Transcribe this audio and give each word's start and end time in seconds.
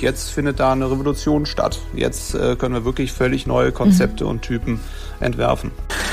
Jetzt 0.00 0.30
findet 0.30 0.60
da 0.60 0.72
eine 0.72 0.90
Revolution 0.90 1.46
statt. 1.46 1.80
Jetzt 1.94 2.34
äh, 2.34 2.56
können 2.56 2.74
wir 2.74 2.84
wirklich 2.84 3.12
völlig 3.12 3.46
neue 3.46 3.72
Konzepte 3.72 4.24
mhm. 4.24 4.30
und 4.30 4.42
Typen 4.42 4.80
entwerfen. 5.20 5.72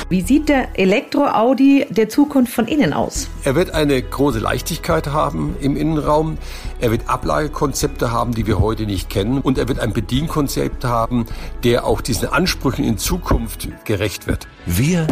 Wie 0.10 0.22
sieht 0.22 0.50
der 0.50 0.78
Elektro-Audi 0.78 1.88
der 1.90 2.10
Zukunft 2.10 2.54
von 2.54 2.68
innen 2.68 2.94
aus? 2.94 3.28
Er 3.44 3.56
wird 3.56 3.72
eine 3.72 4.02
große 4.02 4.40
Leichtigkeit 4.40 5.08
haben 5.08 5.56
im 5.62 5.78
Innenraum. 5.78 6.38
Er 6.80 6.92
wird 6.92 7.10
Ablagekonzepte 7.10 8.12
haben, 8.12 8.34
die 8.34 8.46
wir 8.46 8.60
heute 8.60 8.86
nicht 8.86 9.10
kennen. 9.10 9.40
Und 9.42 9.58
er 9.58 9.68
wird 9.68 9.80
ein 9.80 9.94
Bedienkonzept 9.94 10.84
haben, 10.86 11.26
der 11.64 11.86
auch 11.86 12.02
diesen 12.02 12.30
Ansprüchen 12.30 12.86
in 12.86 12.98
Zukunft 12.98 13.68
gerecht 13.86 14.28
wird. 14.28 14.48
Wir 14.66 15.08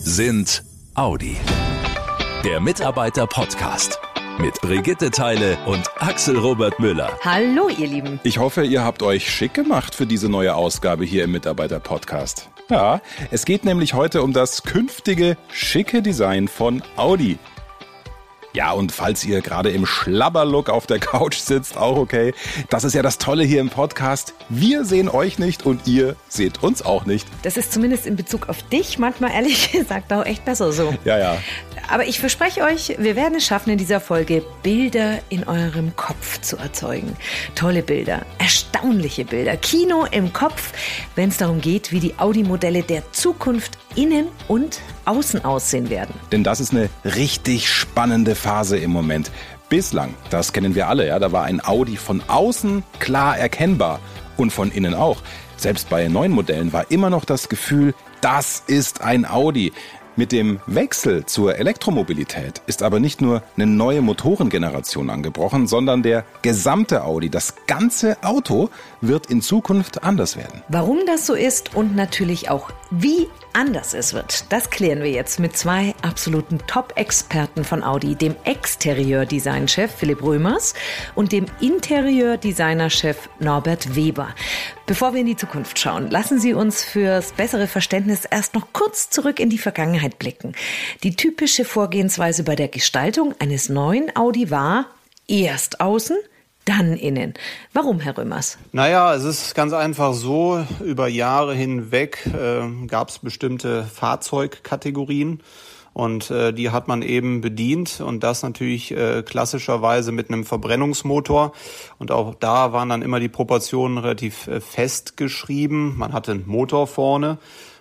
sind 0.00 0.62
Audi. 0.94 1.36
Der 2.44 2.60
Mitarbeiter-Podcast 2.60 3.98
mit 4.38 4.60
Brigitte 4.60 5.10
Teile 5.10 5.56
und 5.66 5.88
Axel 5.98 6.38
Robert 6.38 6.78
Müller. 6.80 7.10
Hallo, 7.24 7.68
ihr 7.68 7.86
Lieben. 7.86 8.20
Ich 8.24 8.38
hoffe, 8.38 8.64
ihr 8.64 8.84
habt 8.84 9.02
euch 9.02 9.30
schick 9.30 9.54
gemacht 9.54 9.94
für 9.94 10.06
diese 10.06 10.28
neue 10.28 10.54
Ausgabe 10.54 11.04
hier 11.04 11.24
im 11.24 11.32
Mitarbeiter-Podcast. 11.32 12.48
Ja, 12.70 13.00
es 13.30 13.44
geht 13.44 13.64
nämlich 13.64 13.94
heute 13.94 14.22
um 14.22 14.32
das 14.32 14.62
künftige 14.62 15.36
schicke 15.52 16.02
Design 16.02 16.48
von 16.48 16.82
Audi. 16.96 17.38
Ja, 18.54 18.70
und 18.70 18.92
falls 18.92 19.24
ihr 19.24 19.40
gerade 19.40 19.70
im 19.70 19.84
Schlabberlook 19.84 20.70
auf 20.70 20.86
der 20.86 21.00
Couch 21.00 21.38
sitzt, 21.38 21.76
auch 21.76 21.96
okay. 21.96 22.32
Das 22.70 22.84
ist 22.84 22.94
ja 22.94 23.02
das 23.02 23.18
Tolle 23.18 23.42
hier 23.42 23.60
im 23.60 23.68
Podcast. 23.68 24.32
Wir 24.48 24.84
sehen 24.84 25.08
euch 25.08 25.40
nicht 25.40 25.66
und 25.66 25.88
ihr 25.88 26.14
seht 26.28 26.62
uns 26.62 26.80
auch 26.80 27.04
nicht. 27.04 27.26
Das 27.42 27.56
ist 27.56 27.72
zumindest 27.72 28.06
in 28.06 28.14
Bezug 28.14 28.48
auf 28.48 28.62
dich 28.68 28.96
manchmal 29.00 29.32
ehrlich 29.32 29.72
gesagt 29.72 30.12
auch 30.12 30.24
echt 30.24 30.44
besser 30.44 30.70
so. 30.72 30.94
Ja, 31.04 31.18
ja. 31.18 31.36
Aber 31.88 32.06
ich 32.06 32.20
verspreche 32.20 32.62
euch, 32.62 32.94
wir 32.96 33.16
werden 33.16 33.34
es 33.38 33.44
schaffen, 33.44 33.70
in 33.70 33.78
dieser 33.78 34.00
Folge 34.00 34.42
Bilder 34.62 35.18
in 35.30 35.48
eurem 35.48 35.94
Kopf 35.96 36.40
zu 36.40 36.56
erzeugen. 36.56 37.16
Tolle 37.56 37.82
Bilder, 37.82 38.24
erstaunliche 38.38 39.24
Bilder, 39.24 39.56
Kino 39.56 40.06
im 40.10 40.32
Kopf, 40.32 40.72
wenn 41.16 41.28
es 41.28 41.38
darum 41.38 41.60
geht, 41.60 41.90
wie 41.90 42.00
die 42.00 42.18
Audi-Modelle 42.18 42.84
der 42.84 43.12
Zukunft 43.12 43.78
innen 43.96 44.28
und 44.48 44.80
außen 45.04 45.44
aussehen 45.44 45.90
werden. 45.90 46.14
Denn 46.32 46.44
das 46.44 46.60
ist 46.60 46.72
eine 46.72 46.88
richtig 47.04 47.68
spannende 47.68 48.34
Phase 48.34 48.76
im 48.78 48.90
Moment. 48.90 49.30
Bislang, 49.68 50.14
das 50.30 50.52
kennen 50.52 50.74
wir 50.74 50.88
alle, 50.88 51.06
ja, 51.06 51.18
da 51.18 51.32
war 51.32 51.44
ein 51.44 51.64
Audi 51.64 51.96
von 51.96 52.22
außen 52.26 52.82
klar 53.00 53.38
erkennbar 53.38 54.00
und 54.36 54.52
von 54.52 54.70
innen 54.70 54.94
auch. 54.94 55.22
Selbst 55.56 55.88
bei 55.88 56.08
neuen 56.08 56.32
Modellen 56.32 56.72
war 56.72 56.90
immer 56.90 57.10
noch 57.10 57.24
das 57.24 57.48
Gefühl, 57.48 57.94
das 58.20 58.62
ist 58.66 59.00
ein 59.00 59.24
Audi. 59.28 59.72
Mit 60.16 60.30
dem 60.30 60.60
Wechsel 60.66 61.26
zur 61.26 61.56
Elektromobilität 61.56 62.62
ist 62.68 62.84
aber 62.84 63.00
nicht 63.00 63.20
nur 63.20 63.42
eine 63.56 63.66
neue 63.66 64.00
Motorengeneration 64.00 65.10
angebrochen, 65.10 65.66
sondern 65.66 66.04
der 66.04 66.24
gesamte 66.42 67.02
Audi, 67.02 67.30
das 67.30 67.54
ganze 67.66 68.22
Auto 68.22 68.70
wird 69.00 69.26
in 69.26 69.42
Zukunft 69.42 70.04
anders 70.04 70.36
werden. 70.36 70.62
Warum 70.68 71.00
das 71.04 71.26
so 71.26 71.34
ist 71.34 71.74
und 71.74 71.96
natürlich 71.96 72.48
auch 72.48 72.70
wie 72.92 73.26
anders 73.54 73.92
es 73.92 74.14
wird, 74.14 74.52
das 74.52 74.70
klären 74.70 75.02
wir 75.02 75.10
jetzt 75.10 75.40
mit 75.40 75.56
zwei 75.56 75.96
absoluten 76.02 76.58
Top-Experten 76.68 77.64
von 77.64 77.82
Audi, 77.82 78.14
dem 78.14 78.36
Exterieur-Design-Chef 78.44 79.90
Philipp 79.92 80.22
Römers 80.22 80.74
und 81.16 81.32
dem 81.32 81.46
Interieur-Designer-Chef 81.60 83.28
Norbert 83.40 83.96
Weber. 83.96 84.28
Bevor 84.86 85.14
wir 85.14 85.20
in 85.20 85.26
die 85.26 85.36
Zukunft 85.36 85.78
schauen, 85.78 86.10
lassen 86.10 86.38
Sie 86.38 86.52
uns 86.52 86.84
fürs 86.84 87.32
bessere 87.32 87.66
Verständnis 87.66 88.26
erst 88.26 88.54
noch 88.54 88.66
kurz 88.74 89.08
zurück 89.08 89.40
in 89.40 89.48
die 89.48 89.56
Vergangenheit 89.56 90.03
blicken. 90.10 90.54
Die 91.02 91.16
typische 91.16 91.64
Vorgehensweise 91.64 92.44
bei 92.44 92.56
der 92.56 92.68
Gestaltung 92.68 93.34
eines 93.38 93.68
neuen 93.68 94.14
Audi 94.16 94.50
war 94.50 94.86
erst 95.26 95.80
außen, 95.80 96.16
dann 96.64 96.94
innen. 96.94 97.34
Warum, 97.72 98.00
Herr 98.00 98.16
Römers? 98.16 98.58
Naja, 98.72 99.14
es 99.14 99.24
ist 99.24 99.54
ganz 99.54 99.72
einfach 99.72 100.14
so, 100.14 100.64
über 100.82 101.08
Jahre 101.08 101.54
hinweg 101.54 102.26
äh, 102.26 102.86
gab 102.86 103.10
es 103.10 103.18
bestimmte 103.18 103.84
Fahrzeugkategorien 103.84 105.42
und 105.92 106.30
äh, 106.30 106.52
die 106.52 106.70
hat 106.70 106.88
man 106.88 107.02
eben 107.02 107.40
bedient 107.40 108.00
und 108.00 108.22
das 108.24 108.42
natürlich 108.42 108.90
äh, 108.90 109.22
klassischerweise 109.22 110.10
mit 110.10 110.28
einem 110.28 110.44
Verbrennungsmotor 110.44 111.52
und 111.98 112.10
auch 112.10 112.34
da 112.34 112.72
waren 112.72 112.88
dann 112.88 113.02
immer 113.02 113.20
die 113.20 113.28
Proportionen 113.28 113.98
relativ 113.98 114.46
äh, 114.48 114.60
fest 114.60 115.16
geschrieben. 115.16 115.96
Man 115.96 116.12
hatte 116.12 116.32
einen 116.32 116.46
Motor 116.46 116.86
vorne, 116.86 117.38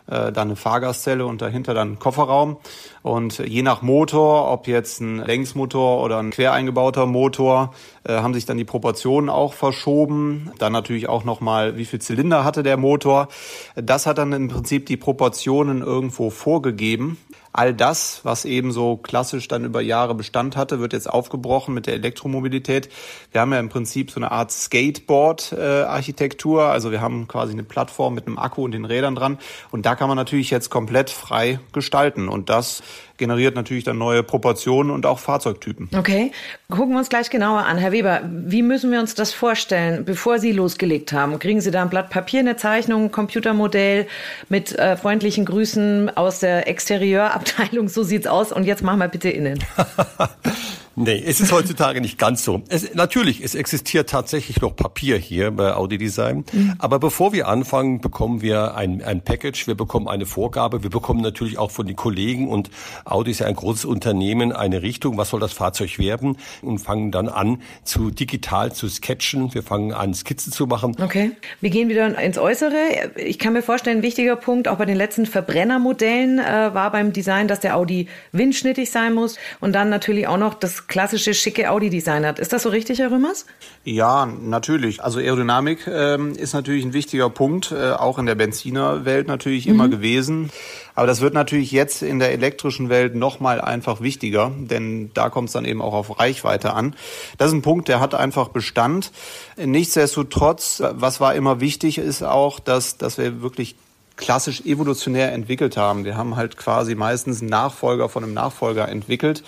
äh, 0.08 0.32
dann 0.32 0.50
eine 0.50 0.56
Fahrgastzelle 0.56 1.26
und 1.26 1.42
dahinter 1.42 1.74
dann 1.74 1.90
einen 1.90 2.00
Kofferraum. 2.00 2.58
Und 3.02 3.40
je 3.40 3.62
nach 3.62 3.82
Motor, 3.82 4.52
ob 4.52 4.68
jetzt 4.68 5.00
ein 5.00 5.18
Längsmotor 5.18 6.04
oder 6.04 6.20
ein 6.20 6.32
quer 6.32 6.54
eingebauter 6.54 7.06
Motor, 7.06 7.74
äh, 8.04 8.14
haben 8.14 8.34
sich 8.34 8.46
dann 8.46 8.58
die 8.58 8.66
Proportionen 8.66 9.30
auch 9.30 9.54
verschoben. 9.54 10.52
Dann 10.60 10.74
natürlich 10.74 11.08
auch 11.10 11.24
nochmal, 11.24 11.78
wie 11.78 11.86
viel 11.86 12.00
Zylinder 12.00 12.44
hatte 12.44 12.64
der 12.64 12.78
Motor. 12.78 13.28
Das 13.76 14.06
hat 14.06 14.18
dann 14.18 14.34
im 14.34 14.50
Prinzip 14.50 14.86
die 14.86 14.98
Proportionen 14.98 15.82
irgendwo 15.82 16.30
vorgegeben. 16.30 17.18
All 17.54 17.74
das, 17.74 18.20
was 18.24 18.44
eben 18.46 18.72
so 18.72 18.98
klassisch 18.98 19.48
dann 19.48 19.64
über 19.64 19.80
Jahre 19.80 20.16
Bestand 20.16 20.58
hatte, 20.58 20.80
wird 20.80 20.92
jetzt 20.92 21.08
aufgebrochen 21.08 21.76
mit 21.76 21.86
der 21.86 21.94
Elektromobilität. 21.94 22.90
Wir 23.32 23.42
haben 23.42 23.54
ja 23.54 23.60
im 23.60 23.70
Prinzip 23.70 24.10
so 24.10 24.20
eine 24.20 24.32
Art 24.32 24.52
Skateboard-Architektur. 24.52 26.66
also 26.66 26.92
wir 26.92 27.00
haben 27.00 27.28
quasi 27.28 27.54
eine 27.54 27.62
Plattform 27.62 28.16
mit 28.16 28.26
einem 28.26 28.40
Akku 28.40 28.64
und 28.64 28.72
den 28.72 28.86
Rädern 28.86 29.14
dran. 29.14 29.38
Und 29.70 29.86
da 29.86 29.96
kann 29.96 30.08
man 30.08 30.18
natürlich 30.18 30.50
jetzt 30.50 30.72
komplett 30.72 31.12
frei 31.12 31.60
gestalten. 31.74 32.28
Und 32.28 32.50
das 32.50 32.82
generiert 33.24 33.56
natürlich 33.56 33.86
dann 33.86 33.98
neue 33.98 34.22
Proportionen 34.22 34.92
und 34.92 35.06
auch 35.06 35.18
Fahrzeugtypen. 35.18 35.88
Okay, 35.98 36.34
gucken 36.70 36.92
wir 36.92 37.00
uns 37.00 37.08
gleich 37.08 37.30
genauer 37.30 37.66
an. 37.66 37.78
Herr 37.78 37.94
Weber, 37.94 38.20
wie 38.26 38.62
müssen 38.62 38.92
wir 38.92 39.00
uns 39.00 39.16
das 39.16 39.32
vorstellen, 39.32 40.04
bevor 40.04 40.40
Sie 40.40 40.52
losgelegt 40.52 41.14
haben? 41.14 41.40
Kriegen 41.40 41.62
Sie 41.62 41.72
da 41.72 41.84
ein 41.84 41.90
Blatt 41.90 42.10
Papier, 42.10 42.42
eine 42.42 42.58
Zeichnung, 42.58 43.06
ein 43.06 43.12
Computermodell 43.14 44.08
mit 44.50 44.78
äh, 44.78 44.98
freundlichen 44.98 45.46
Grüßen 45.46 46.18
aus 46.18 46.40
der 46.40 46.68
Exterieurabteilung? 46.68 47.88
So 47.88 48.04
sieht's 48.04 48.28
aus. 48.28 48.52
Und 48.52 48.66
jetzt 48.66 48.84
machen 48.84 49.00
wir 49.00 49.08
bitte 49.08 49.30
innen. 49.30 49.64
Nee, 50.96 51.24
es 51.26 51.42
ist 51.42 51.52
heutzutage 51.52 52.02
nicht 52.02 52.20
ganz 52.20 52.44
so. 52.44 52.62
Es, 52.70 52.94
natürlich, 52.94 53.44
es 53.44 53.56
existiert 53.56 54.10
tatsächlich 54.10 54.62
noch 54.62 54.76
Papier 54.76 55.18
hier 55.18 55.50
bei 55.52 55.74
Audi 55.74 55.98
Design. 55.98 56.46
Mhm. 56.52 56.76
Aber 56.78 57.00
bevor 57.00 57.34
wir 57.34 57.48
anfangen, 57.48 58.00
bekommen 58.00 58.42
wir 58.42 58.76
ein, 58.76 59.02
ein 59.02 59.24
Package, 59.24 59.66
wir 59.66 59.76
bekommen 59.76 60.08
eine 60.08 60.26
Vorgabe, 60.26 60.84
wir 60.84 60.92
bekommen 60.92 61.22
natürlich 61.22 61.58
auch 61.58 61.72
von 61.72 61.88
den 61.88 61.96
Kollegen 61.96 62.48
und 62.48 62.70
Audi 63.06 63.32
ist 63.32 63.40
ja 63.40 63.48
ein 63.48 63.56
großes 63.56 63.86
Unternehmen, 63.86 64.52
eine 64.52 64.84
Richtung, 64.84 65.18
was 65.18 65.30
soll 65.30 65.40
das 65.40 65.54
Fahrzeug 65.54 65.98
werden 65.98 66.38
und 66.62 66.78
fangen 66.78 67.12
dann 67.12 67.28
an, 67.28 67.62
zu 67.84 68.12
digital 68.12 68.72
zu 68.72 68.88
sketchen. 68.88 69.54
Wir 69.54 69.64
fangen 69.64 69.94
an, 69.94 70.14
Skizzen 70.14 70.52
zu 70.52 70.68
machen. 70.68 70.96
Okay. 71.02 71.32
Wir 71.60 71.72
gehen 71.72 71.90
wieder 71.90 72.20
ins 72.20 72.38
Äußere. 72.38 72.76
Ich 73.16 73.40
kann 73.40 73.54
mir 73.54 73.64
vorstellen, 73.64 74.00
ein 74.00 74.04
wichtiger 74.04 74.36
Punkt, 74.36 74.68
auch 74.68 74.78
bei 74.78 74.86
den 74.86 74.98
letzten 74.98 75.26
Verbrennermodellen 75.26 76.38
äh, 76.38 76.74
war 76.74 76.92
beim 76.92 77.14
Design, 77.14 77.48
dass 77.48 77.62
der 77.62 77.76
Audi 77.76 78.08
windschnittig 78.32 78.92
sein 78.92 79.14
muss 79.14 79.38
und 79.60 79.74
dann 79.74 79.90
natürlich 79.90 80.28
auch 80.28 80.38
noch 80.38 80.54
das 80.54 80.83
klassische 80.88 81.34
schicke 81.34 81.70
Audi-Design 81.70 82.26
hat. 82.26 82.40
Ist 82.40 82.54
das 82.54 82.64
so 82.64 82.70
richtig, 82.70 83.00
Herr 83.00 83.12
Römers? 83.12 83.46
Ja, 83.84 84.26
natürlich. 84.26 85.04
Also 85.04 85.20
Aerodynamik 85.20 85.88
ähm, 85.88 86.34
ist 86.34 86.54
natürlich 86.54 86.86
ein 86.86 86.94
wichtiger 86.94 87.30
Punkt, 87.30 87.72
äh, 87.72 87.92
auch 87.92 88.20
in 88.20 88.26
der 88.26 88.36
Benzinerwelt 88.36 89.28
natürlich 89.28 89.66
mhm. 89.66 89.74
immer 89.74 89.88
gewesen. 89.90 90.50
Aber 90.96 91.08
das 91.08 91.22
wird 91.22 91.34
natürlich 91.34 91.72
jetzt 91.72 92.04
in 92.04 92.20
der 92.20 92.32
elektrischen 92.32 92.90
Welt 92.90 93.16
nochmal 93.16 93.60
einfach 93.60 94.02
wichtiger, 94.02 94.52
denn 94.56 95.12
da 95.14 95.30
kommt 95.30 95.50
es 95.50 95.54
dann 95.54 95.66
eben 95.66 95.82
auch 95.82 95.94
auf 95.94 96.20
Reichweite 96.20 96.74
an. 96.74 96.96
Das 97.38 97.48
ist 97.48 97.54
ein 97.54 97.62
Punkt, 97.64 97.88
der 97.88 98.00
hat 98.00 98.14
einfach 98.14 98.50
Bestand. 98.50 99.12
Nichtsdestotrotz, 99.58 100.84
was 100.92 101.20
war 101.20 101.34
immer 101.34 101.60
wichtig, 101.60 101.98
ist 101.98 102.22
auch, 102.22 102.60
dass, 102.60 102.98
dass 102.98 103.18
wir 103.18 103.42
wirklich 103.42 103.76
klassisch 104.16 104.62
evolutionär 104.62 105.32
entwickelt 105.32 105.78
haben. 105.78 106.06
Wir 106.06 106.16
haben 106.18 106.36
halt 106.36 106.58
quasi 106.58 106.96
meistens 106.96 107.42
einen 107.42 107.50
Nachfolger 107.50 108.10
von 108.10 108.24
einem 108.24 108.34
Nachfolger 108.34 108.88
entwickelt 108.88 109.44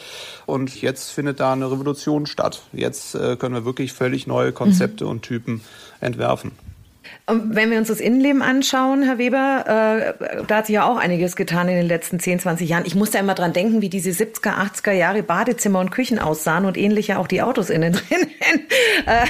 und 0.46 0.82
jetzt 0.82 1.12
findet 1.12 1.40
da 1.40 1.54
eine 1.54 1.72
Revolution 1.72 2.26
statt. 2.26 2.64
Jetzt 2.74 3.16
äh, 3.16 3.36
können 3.36 3.56
wir 3.56 3.66
wirklich 3.66 3.94
völlig 3.94 4.28
neue 4.28 4.52
Konzepte 4.52 5.06
mhm. 5.06 5.10
und 5.12 5.22
Typen 5.22 5.62
entwerfen. 6.02 6.52
Wenn 7.28 7.72
wir 7.72 7.80
uns 7.80 7.88
das 7.88 8.00
Innenleben 8.00 8.44
anschauen, 8.44 9.02
Herr 9.02 9.18
Weber, 9.18 10.14
äh, 10.20 10.44
da 10.46 10.58
hat 10.58 10.68
sich 10.68 10.76
ja 10.76 10.86
auch 10.88 10.98
einiges 10.98 11.36
getan 11.36 11.68
in 11.68 11.76
den 11.76 11.88
letzten 11.88 12.20
10, 12.20 12.40
20 12.40 12.70
Jahren. 12.70 12.84
Ich 12.86 12.94
muss 12.94 13.10
da 13.10 13.20
immer 13.20 13.34
dran 13.34 13.52
denken, 13.52 13.82
wie 13.82 13.90
diese 13.90 14.12
70er, 14.12 14.54
80er 14.54 14.92
Jahre 14.92 15.24
Badezimmer 15.24 15.80
und 15.80 15.90
Küchen 15.90 16.20
aussahen 16.20 16.66
und 16.66 16.78
ähnlich 16.78 17.08
ja 17.08 17.18
auch 17.18 17.28
die 17.28 17.42
Autos 17.42 17.72
innen 17.72 17.94
drin. 17.94 18.28
äh, 19.08 19.26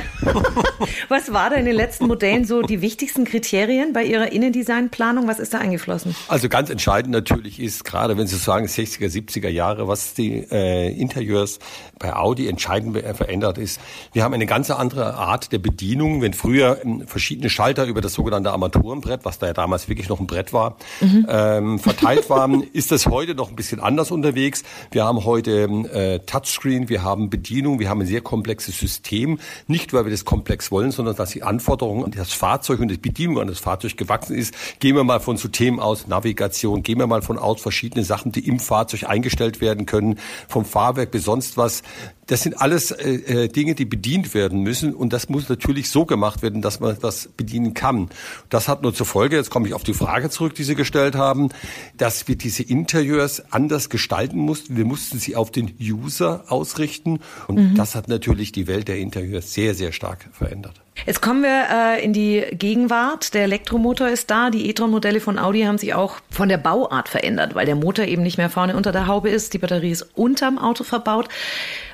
was 1.08 1.32
war 1.32 1.50
da 1.50 1.56
in 1.56 1.64
den 1.64 1.76
letzten 1.76 2.08
Modellen 2.08 2.44
so 2.44 2.62
die 2.64 2.82
wichtigsten 2.82 3.24
Kriterien 3.24 3.94
bei 3.94 4.04
Ihrer 4.04 4.30
Innendesignplanung? 4.30 5.28
Was 5.30 5.40
ist 5.40 5.54
da 5.54 5.60
eingeflossen? 5.60 6.16
Also 6.28 6.50
ganz 6.50 6.70
entscheidend 6.70 7.14
natürlich 7.14 7.62
ist, 7.62 7.86
gerade 7.86 8.18
wenn 8.18 8.28
Sie 8.28 8.36
sagen 8.36 8.66
60er, 8.66 9.08
70er 9.08 9.50
Jahre, 9.50 9.88
was 9.88 10.14
die 10.14 10.46
äh, 10.52 10.92
Interieurs 10.92 11.60
bei 11.98 12.14
Audi 12.14 12.50
entscheidend 12.50 12.98
verändert 13.16 13.58
ist. 13.58 13.80
Wir 14.12 14.24
haben 14.24 14.34
eine 14.34 14.46
ganz 14.46 14.70
andere 14.70 15.14
Art 15.14 15.54
der 15.54 15.60
Bedienung. 15.60 16.22
Wenn 16.22 16.34
früher 16.34 16.82
ähm, 16.84 17.08
verschiedene 17.08 17.50
Schaltungen 17.50 17.65
Schalter 17.66 17.86
über 17.86 18.00
das 18.00 18.14
sogenannte 18.14 18.52
Armaturenbrett, 18.52 19.26
was 19.26 19.40
da 19.40 19.48
ja 19.48 19.54
damals 19.54 19.90
wirklich 19.90 20.08
noch 20.08 20.20
ein 20.20 20.28
Brett 20.28 20.54
war, 20.54 20.78
mhm. 21.02 21.26
ähm, 21.28 21.80
verteilt 21.80 22.30
waren, 22.30 22.62
ist 22.74 22.92
das 22.92 23.08
heute 23.08 23.34
noch 23.34 23.50
ein 23.50 23.56
bisschen 23.56 23.80
anders 23.80 24.12
unterwegs. 24.12 24.62
Wir 24.92 25.04
haben 25.04 25.26
heute 25.26 25.64
äh, 25.64 26.20
Touchscreen, 26.20 26.90
wir 26.90 27.02
haben 27.02 27.32
Bedienung, 27.32 27.80
wir 27.80 27.90
haben 27.90 28.02
ein 28.02 28.06
sehr 28.06 28.22
komplexes 28.22 28.78
System. 28.78 29.40
Nicht, 29.66 29.94
weil 29.94 30.06
wir 30.06 30.12
das 30.12 30.26
komplex 30.26 30.70
wollen, 30.70 30.92
sondern 30.92 31.16
dass 31.16 31.32
die 31.32 31.42
Anforderungen 31.42 32.06
an 32.06 32.12
das 32.12 32.34
Fahrzeug 32.34 32.82
und 32.82 32.90
die 32.90 32.98
Bedienung 32.98 33.40
an 33.40 33.48
das 33.48 33.58
Fahrzeug 33.58 33.98
gewachsen 33.98 34.36
ist. 34.36 34.54
Gehen 34.80 34.96
wir 34.96 35.04
mal 35.04 35.20
von 35.20 35.38
so 35.38 35.48
Themen 35.48 35.80
aus, 35.80 36.06
Navigation, 36.06 36.84
gehen 36.84 37.00
wir 37.00 37.08
mal 37.08 37.24
von 37.24 37.40
aus 37.40 37.62
verschiedene 37.62 38.06
Sachen, 38.06 38.32
die 38.32 38.48
im 38.48 38.60
Fahrzeug 38.60 39.10
eingestellt 39.10 39.60
werden 39.60 39.88
können, 39.88 40.20
vom 40.48 40.66
Fahrwerk 40.66 41.10
bis 41.10 41.24
sonst 41.24 41.58
was. 41.58 41.82
Das 42.28 42.42
sind 42.42 42.60
alles 42.60 42.92
äh, 42.92 43.46
äh, 43.46 43.48
Dinge, 43.48 43.76
die 43.76 43.86
bedient 43.86 44.34
werden 44.34 44.62
müssen 44.62 44.94
und 44.94 45.14
das 45.14 45.30
muss 45.30 45.48
natürlich 45.50 45.90
so 45.90 46.06
gemacht 46.06 46.42
werden, 46.42 46.62
dass 46.62 46.80
man 46.80 46.98
das 47.00 47.30
bedienen 47.38 47.74
kann. 47.74 48.10
Das 48.50 48.68
hat 48.68 48.82
nur 48.82 48.94
zur 48.94 49.06
Folge, 49.06 49.36
jetzt 49.36 49.50
komme 49.50 49.68
ich 49.68 49.74
auf 49.74 49.84
die 49.84 49.94
Frage 49.94 50.30
zurück, 50.30 50.56
die 50.56 50.64
Sie 50.64 50.76
gestellt 50.76 51.16
haben, 51.16 51.50
dass 51.98 52.28
wir 52.28 52.36
diese 52.36 52.64
Interieurs 52.64 53.52
anders 53.52 53.90
gestalten 53.90 54.40
mussten. 54.40 54.78
Wir 54.78 54.86
mussten 54.86 55.20
sie 55.20 55.36
auf 55.36 55.52
den 55.52 55.74
User 55.80 56.46
ausrichten 56.48 57.20
und 57.48 57.56
mhm. 57.56 57.76
das 57.76 57.96
hat 57.96 58.08
natürlich 58.08 58.52
die 58.52 58.68
Welt 58.68 58.88
der 58.88 58.98
Interieurs 58.98 59.54
sehr, 59.54 59.76
sehr 59.76 59.92
stark 59.92 60.30
verändert. 60.32 60.85
Jetzt 61.06 61.22
kommen 61.22 61.44
wir 61.44 61.66
äh, 61.72 62.04
in 62.04 62.14
die 62.14 62.44
Gegenwart. 62.54 63.34
Der 63.34 63.44
Elektromotor 63.44 64.08
ist 64.08 64.32
da. 64.32 64.50
Die 64.50 64.70
e-tron-Modelle 64.70 65.20
von 65.20 65.38
Audi 65.38 65.64
haben 65.64 65.78
sich 65.78 65.94
auch 65.94 66.18
von 66.32 66.50
der 66.50 66.58
Bauart 66.58 67.10
verändert, 67.10 67.54
weil 67.54 67.66
der 67.66 67.76
Motor 67.76 68.06
eben 68.06 68.24
nicht 68.24 68.38
mehr 68.38 68.50
vorne 68.50 68.76
unter 68.76 68.92
der 68.92 69.06
Haube 69.06 69.30
ist. 69.30 69.54
Die 69.54 69.58
Batterie 69.58 69.92
ist 69.92 70.08
unterm 70.16 70.58
Auto 70.58 70.84
verbaut. 70.84 71.30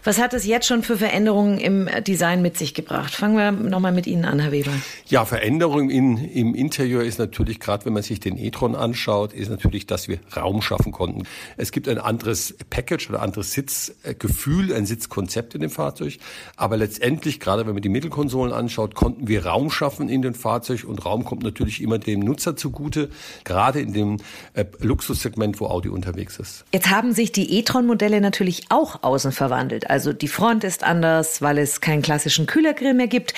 Was 0.03 0.19
hat 0.19 0.33
es 0.33 0.47
jetzt 0.47 0.65
schon 0.65 0.81
für 0.81 0.97
Veränderungen 0.97 1.59
im 1.59 1.87
Design 2.07 2.41
mit 2.41 2.57
sich 2.57 2.73
gebracht? 2.73 3.13
Fangen 3.13 3.37
wir 3.37 3.51
nochmal 3.51 3.91
mit 3.91 4.07
Ihnen 4.07 4.25
an, 4.25 4.39
Herr 4.39 4.51
Weber. 4.51 4.71
Ja, 5.05 5.25
Veränderung 5.25 5.91
in, 5.91 6.17
im 6.17 6.55
Interieur 6.55 7.03
ist 7.03 7.19
natürlich, 7.19 7.59
gerade 7.59 7.85
wenn 7.85 7.93
man 7.93 8.01
sich 8.01 8.19
den 8.19 8.35
e-tron 8.35 8.75
anschaut, 8.75 9.31
ist 9.31 9.49
natürlich, 9.49 9.85
dass 9.85 10.07
wir 10.07 10.17
Raum 10.35 10.63
schaffen 10.63 10.91
konnten. 10.91 11.27
Es 11.55 11.71
gibt 11.71 11.87
ein 11.87 11.99
anderes 11.99 12.55
Package 12.71 13.11
oder 13.11 13.21
anderes 13.21 13.51
Sitzgefühl, 13.51 14.73
ein 14.73 14.87
Sitzkonzept 14.87 15.53
in 15.53 15.61
dem 15.61 15.69
Fahrzeug. 15.69 16.17
Aber 16.55 16.77
letztendlich, 16.77 17.39
gerade 17.39 17.67
wenn 17.67 17.73
man 17.73 17.83
die 17.83 17.89
Mittelkonsolen 17.89 18.53
anschaut, 18.53 18.90
konnten 18.95 19.27
wir 19.27 19.45
Raum 19.45 19.71
schaffen 19.71 20.09
in 20.09 20.21
dem 20.21 20.33
Fahrzeug 20.33 20.83
und 20.85 21.05
Raum 21.05 21.25
kommt 21.25 21.43
natürlich 21.43 21.81
immer 21.81 21.99
dem 21.99 22.19
Nutzer 22.19 22.55
zugute, 22.55 23.09
gerade 23.43 23.79
in 23.79 23.93
dem 23.93 24.17
äh, 24.53 24.65
Luxussegment, 24.79 25.59
wo 25.59 25.67
Audi 25.67 25.89
unterwegs 25.89 26.37
ist. 26.37 26.65
Jetzt 26.73 26.89
haben 26.89 27.13
sich 27.13 27.31
die 27.31 27.57
e-tron-Modelle 27.57 28.21
natürlich 28.21 28.65
auch 28.69 29.03
außen 29.03 29.31
verwandelt. 29.31 29.89
Also 29.89 30.13
die 30.13 30.27
Front 30.27 30.63
ist 30.63 30.83
anders, 30.83 31.41
weil 31.41 31.57
es 31.57 31.81
keinen 31.81 32.01
klassischen 32.01 32.45
Kühlergrill 32.45 32.93
mehr 32.93 33.07
gibt. 33.07 33.33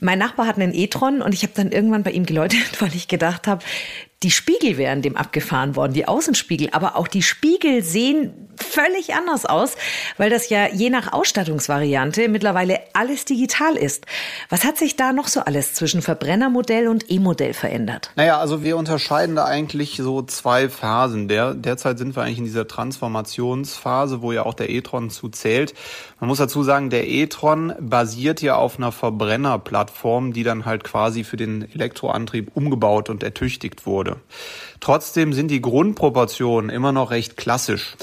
Mein 0.00 0.18
Nachbar 0.18 0.46
hat 0.46 0.56
einen 0.56 0.74
e-tron 0.74 1.22
und 1.22 1.34
ich 1.34 1.42
habe 1.42 1.52
dann 1.54 1.70
irgendwann 1.70 2.02
bei 2.02 2.10
ihm 2.10 2.26
geläutet, 2.26 2.60
weil 2.80 2.94
ich 2.94 3.08
gedacht 3.08 3.46
habe, 3.46 3.64
die 4.24 4.30
Spiegel 4.30 4.78
wären 4.78 5.02
dem 5.02 5.16
abgefahren 5.16 5.76
worden, 5.76 5.92
die 5.92 6.08
Außenspiegel, 6.08 6.70
aber 6.72 6.96
auch 6.96 7.06
die 7.06 7.22
Spiegel 7.22 7.82
sehen 7.82 8.44
völlig 8.56 9.14
anders 9.14 9.46
aus, 9.46 9.76
weil 10.16 10.30
das 10.30 10.48
ja 10.48 10.68
je 10.72 10.90
nach 10.90 11.12
Ausstattungsvariante 11.12 12.28
mittlerweile 12.28 12.80
alles 12.92 13.24
digital 13.24 13.76
ist. 13.76 14.06
Was 14.48 14.64
hat 14.64 14.78
sich 14.78 14.96
da 14.96 15.12
noch 15.12 15.28
so 15.28 15.40
alles 15.40 15.74
zwischen 15.74 16.02
Verbrennermodell 16.02 16.88
und 16.88 17.10
E-Modell 17.10 17.52
verändert? 17.52 18.10
Naja, 18.16 18.38
also 18.38 18.62
wir 18.62 18.76
unterscheiden 18.76 19.36
da 19.36 19.44
eigentlich 19.44 19.96
so 19.96 20.22
zwei 20.22 20.68
Phasen. 20.68 21.28
Der, 21.28 21.54
derzeit 21.54 21.98
sind 21.98 22.16
wir 22.16 22.22
eigentlich 22.22 22.38
in 22.38 22.44
dieser 22.44 22.66
Transformationsphase, 22.66 24.22
wo 24.22 24.32
ja 24.32 24.46
auch 24.46 24.54
der 24.54 24.70
e-tron 24.70 25.10
zu 25.10 25.28
zählt. 25.28 25.74
Man 26.20 26.28
muss 26.28 26.38
dazu 26.38 26.62
sagen, 26.62 26.90
der 26.90 27.08
e-tron 27.08 27.74
basiert 27.80 28.40
ja 28.42 28.56
auf 28.56 28.78
einer 28.78 28.92
Verbrennerplattform, 28.92 30.32
die 30.32 30.42
dann 30.42 30.64
halt 30.64 30.84
quasi 30.84 31.24
für 31.24 31.36
den 31.36 31.70
Elektroantrieb 31.74 32.50
umgebaut 32.54 33.10
und 33.10 33.22
ertüchtigt 33.22 33.86
wurde. 33.86 34.13
Trotzdem 34.80 35.32
sind 35.32 35.48
die 35.48 35.60
Grundproportionen 35.60 36.70
immer 36.70 36.92
noch 36.92 37.10
recht 37.10 37.36
klassisch. 37.36 37.96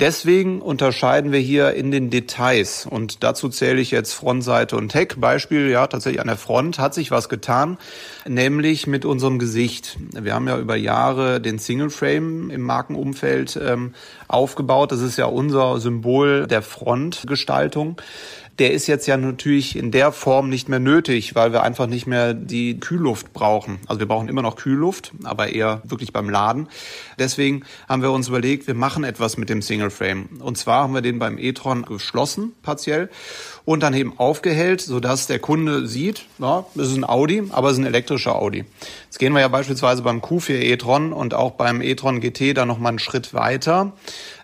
Deswegen 0.00 0.62
unterscheiden 0.62 1.32
wir 1.32 1.40
hier 1.40 1.74
in 1.74 1.90
den 1.90 2.08
Details 2.08 2.86
und 2.86 3.24
dazu 3.24 3.48
zähle 3.48 3.80
ich 3.80 3.90
jetzt 3.90 4.12
Frontseite 4.12 4.76
und 4.76 4.94
Heck. 4.94 5.20
Beispiel, 5.20 5.68
ja, 5.70 5.88
tatsächlich 5.88 6.20
an 6.20 6.28
der 6.28 6.36
Front 6.36 6.78
hat 6.78 6.94
sich 6.94 7.10
was 7.10 7.28
getan, 7.28 7.78
nämlich 8.24 8.86
mit 8.86 9.04
unserem 9.04 9.40
Gesicht. 9.40 9.98
Wir 10.12 10.34
haben 10.34 10.46
ja 10.46 10.56
über 10.56 10.76
Jahre 10.76 11.40
den 11.40 11.58
Single 11.58 11.90
Frame 11.90 12.50
im 12.50 12.60
Markenumfeld 12.60 13.58
ähm, 13.60 13.92
aufgebaut. 14.28 14.92
Das 14.92 15.00
ist 15.00 15.18
ja 15.18 15.26
unser 15.26 15.80
Symbol 15.80 16.46
der 16.46 16.62
Frontgestaltung 16.62 18.00
der 18.58 18.72
ist 18.72 18.88
jetzt 18.88 19.06
ja 19.06 19.16
natürlich 19.16 19.76
in 19.76 19.90
der 19.90 20.10
Form 20.10 20.48
nicht 20.48 20.68
mehr 20.68 20.80
nötig, 20.80 21.34
weil 21.34 21.52
wir 21.52 21.62
einfach 21.62 21.86
nicht 21.86 22.06
mehr 22.06 22.34
die 22.34 22.80
Kühlluft 22.80 23.32
brauchen. 23.32 23.78
Also 23.86 24.00
wir 24.00 24.08
brauchen 24.08 24.28
immer 24.28 24.42
noch 24.42 24.56
Kühlluft, 24.56 25.12
aber 25.22 25.50
eher 25.50 25.80
wirklich 25.84 26.12
beim 26.12 26.28
Laden. 26.28 26.68
Deswegen 27.18 27.62
haben 27.88 28.02
wir 28.02 28.10
uns 28.10 28.28
überlegt, 28.28 28.66
wir 28.66 28.74
machen 28.74 29.04
etwas 29.04 29.36
mit 29.36 29.48
dem 29.48 29.62
Single 29.62 29.90
Frame. 29.90 30.28
Und 30.40 30.58
zwar 30.58 30.82
haben 30.82 30.94
wir 30.94 31.02
den 31.02 31.20
beim 31.20 31.38
e-tron 31.38 31.82
geschlossen, 31.82 32.52
partiell, 32.62 33.10
und 33.64 33.82
dann 33.82 33.94
eben 33.94 34.18
aufgehellt, 34.18 34.80
sodass 34.80 35.28
der 35.28 35.38
Kunde 35.38 35.86
sieht, 35.86 36.24
ja, 36.38 36.66
es 36.74 36.88
ist 36.88 36.96
ein 36.96 37.08
Audi, 37.08 37.44
aber 37.50 37.68
es 37.68 37.74
ist 37.74 37.80
ein 37.80 37.86
elektrischer 37.86 38.34
Audi. 38.34 38.64
Jetzt 39.04 39.18
gehen 39.18 39.34
wir 39.34 39.40
ja 39.40 39.48
beispielsweise 39.48 40.02
beim 40.02 40.20
Q4 40.20 40.54
e-tron 40.54 41.12
und 41.12 41.34
auch 41.34 41.52
beim 41.52 41.80
e-tron 41.80 42.20
GT 42.20 42.56
da 42.56 42.66
nochmal 42.66 42.90
einen 42.90 42.98
Schritt 42.98 43.34
weiter. 43.34 43.92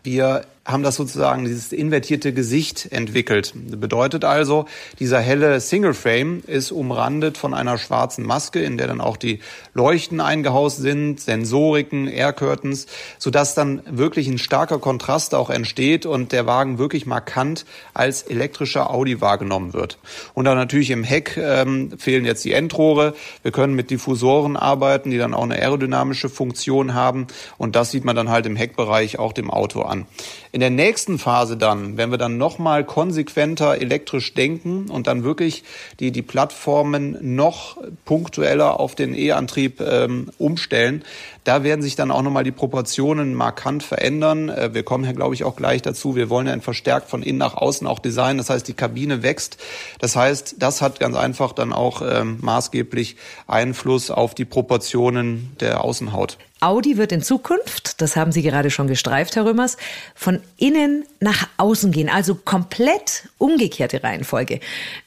Wir 0.03 0.45
haben 0.67 0.83
das 0.83 0.97
sozusagen 0.97 1.45
dieses 1.45 1.73
invertierte 1.73 2.33
Gesicht 2.33 2.91
entwickelt. 2.91 3.53
Bedeutet 3.55 4.25
also, 4.25 4.65
dieser 4.99 5.21
helle 5.21 5.61
Single 5.61 5.93
Frame 5.93 6.43
ist 6.47 6.71
umrandet 6.71 7.37
von 7.37 7.53
einer 7.53 7.77
schwarzen 7.77 8.25
Maske, 8.25 8.63
in 8.63 8.79
der 8.79 8.87
dann 8.87 9.03
auch 9.03 9.19
die 9.19 9.41
Leuchten 9.75 10.21
eingehaust 10.21 10.79
sind, 10.79 11.21
Sensoriken, 11.21 12.09
Air 12.09 12.33
Curtains, 12.33 12.87
sodass 13.19 13.55
dann 13.55 13.83
wirklich 13.91 14.27
ein 14.27 14.39
starker 14.39 14.79
Kontrast 14.79 15.35
auch 15.35 15.51
entsteht 15.51 16.07
und 16.07 16.33
der 16.33 16.47
Wagen 16.47 16.79
wirklich 16.79 17.05
markant 17.05 17.67
als 17.93 18.23
elektrischer 18.23 18.91
Audi 18.91 19.21
wahrgenommen 19.21 19.75
wird. 19.75 19.99
Und 20.33 20.47
dann 20.47 20.57
natürlich 20.57 20.91
im 20.91 21.05
Heck 21.05 21.37
ähm, 21.37 21.93
fehlen 21.99 22.25
jetzt 22.25 22.45
die 22.45 22.53
Endrohre. 22.53 23.15
Wir 23.43 23.53
können 23.53 23.75
mit 23.75 23.91
Diffusoren 23.91 24.57
arbeiten, 24.57 25.11
die 25.11 25.19
dann 25.19 25.35
auch 25.35 25.43
eine 25.43 25.57
aerodynamische 25.57 26.31
Funktion 26.31 26.95
haben 26.95 27.27
und 27.59 27.77
das 27.77 27.91
sieht 27.91 28.07
man 28.07 28.17
dann 28.17 28.31
halt 28.31 28.47
im 28.47 28.57
Heckbereich 28.57 29.19
auch 29.19 29.35
dem 29.35 29.51
Auto 29.51 29.83
an. 29.83 30.07
In 30.55 30.61
der 30.61 30.71
nächsten 30.71 31.19
Phase 31.19 31.57
dann, 31.57 31.97
wenn 31.97 32.13
wir 32.13 32.17
dann 32.17 32.39
nochmal 32.39 32.85
konsequenter 32.85 33.81
elektrisch 33.81 34.35
denken 34.35 34.89
und 34.89 35.09
dann 35.09 35.25
wirklich 35.25 35.65
die, 35.99 36.13
die 36.13 36.23
Plattformen 36.23 37.19
noch 37.35 37.77
punktueller 38.05 38.79
auf 38.79 38.95
den 38.95 39.17
E-Antrieb 39.17 39.81
ähm, 39.81 40.31
umstellen, 40.39 41.03
da 41.43 41.65
werden 41.65 41.83
sich 41.83 41.97
dann 41.97 42.13
auch 42.13 42.23
nochmal 42.23 42.45
die 42.45 42.53
Proportionen 42.53 43.35
markant 43.35 43.83
verändern. 43.83 44.49
Äh, 44.49 44.73
wir 44.75 44.85
kommen 44.85 45.03
ja, 45.03 45.11
glaube 45.11 45.35
ich, 45.35 45.43
auch 45.43 45.57
gleich 45.57 45.83
dazu. 45.83 46.15
Wir 46.15 46.31
wollen 46.31 46.47
ja 46.47 46.53
ein 46.53 46.61
verstärkt 46.61 47.11
von 47.11 47.25
innen 47.25 47.39
nach 47.39 47.55
außen 47.55 47.85
auch 47.89 47.99
designen. 47.99 48.39
Das 48.39 48.49
heißt, 48.49 48.69
die 48.69 48.75
Kabine 48.75 49.25
wächst. 49.25 49.59
Das 49.99 50.15
heißt, 50.15 50.55
das 50.61 50.81
hat 50.83 51.01
ganz 51.01 51.17
einfach 51.17 51.53
dann 51.53 51.73
auch 51.73 52.01
ähm, 52.01 52.39
maßgeblich 52.43 53.17
Einfluss 53.49 54.13
auf 54.13 54.37
die 54.37 54.45
Proportionen 54.45 55.57
der 55.59 55.83
Außenhaut. 55.83 56.39
Audi 56.65 56.97
wird 56.97 57.13
in 57.13 57.21
Zukunft, 57.21 58.01
das 58.01 58.17
haben 58.17 58.33
Sie 58.33 58.41
gerade 58.41 58.71
schon 58.71 58.87
gestreift, 58.87 59.37
Herr 59.37 59.45
Römers, 59.45 59.77
von 60.15 60.41
innen 60.57 61.05
nach 61.21 61.47
außen 61.59 61.93
gehen, 61.93 62.09
also 62.09 62.35
komplett 62.35 63.29
umgekehrte 63.37 64.03
Reihenfolge. 64.03 64.61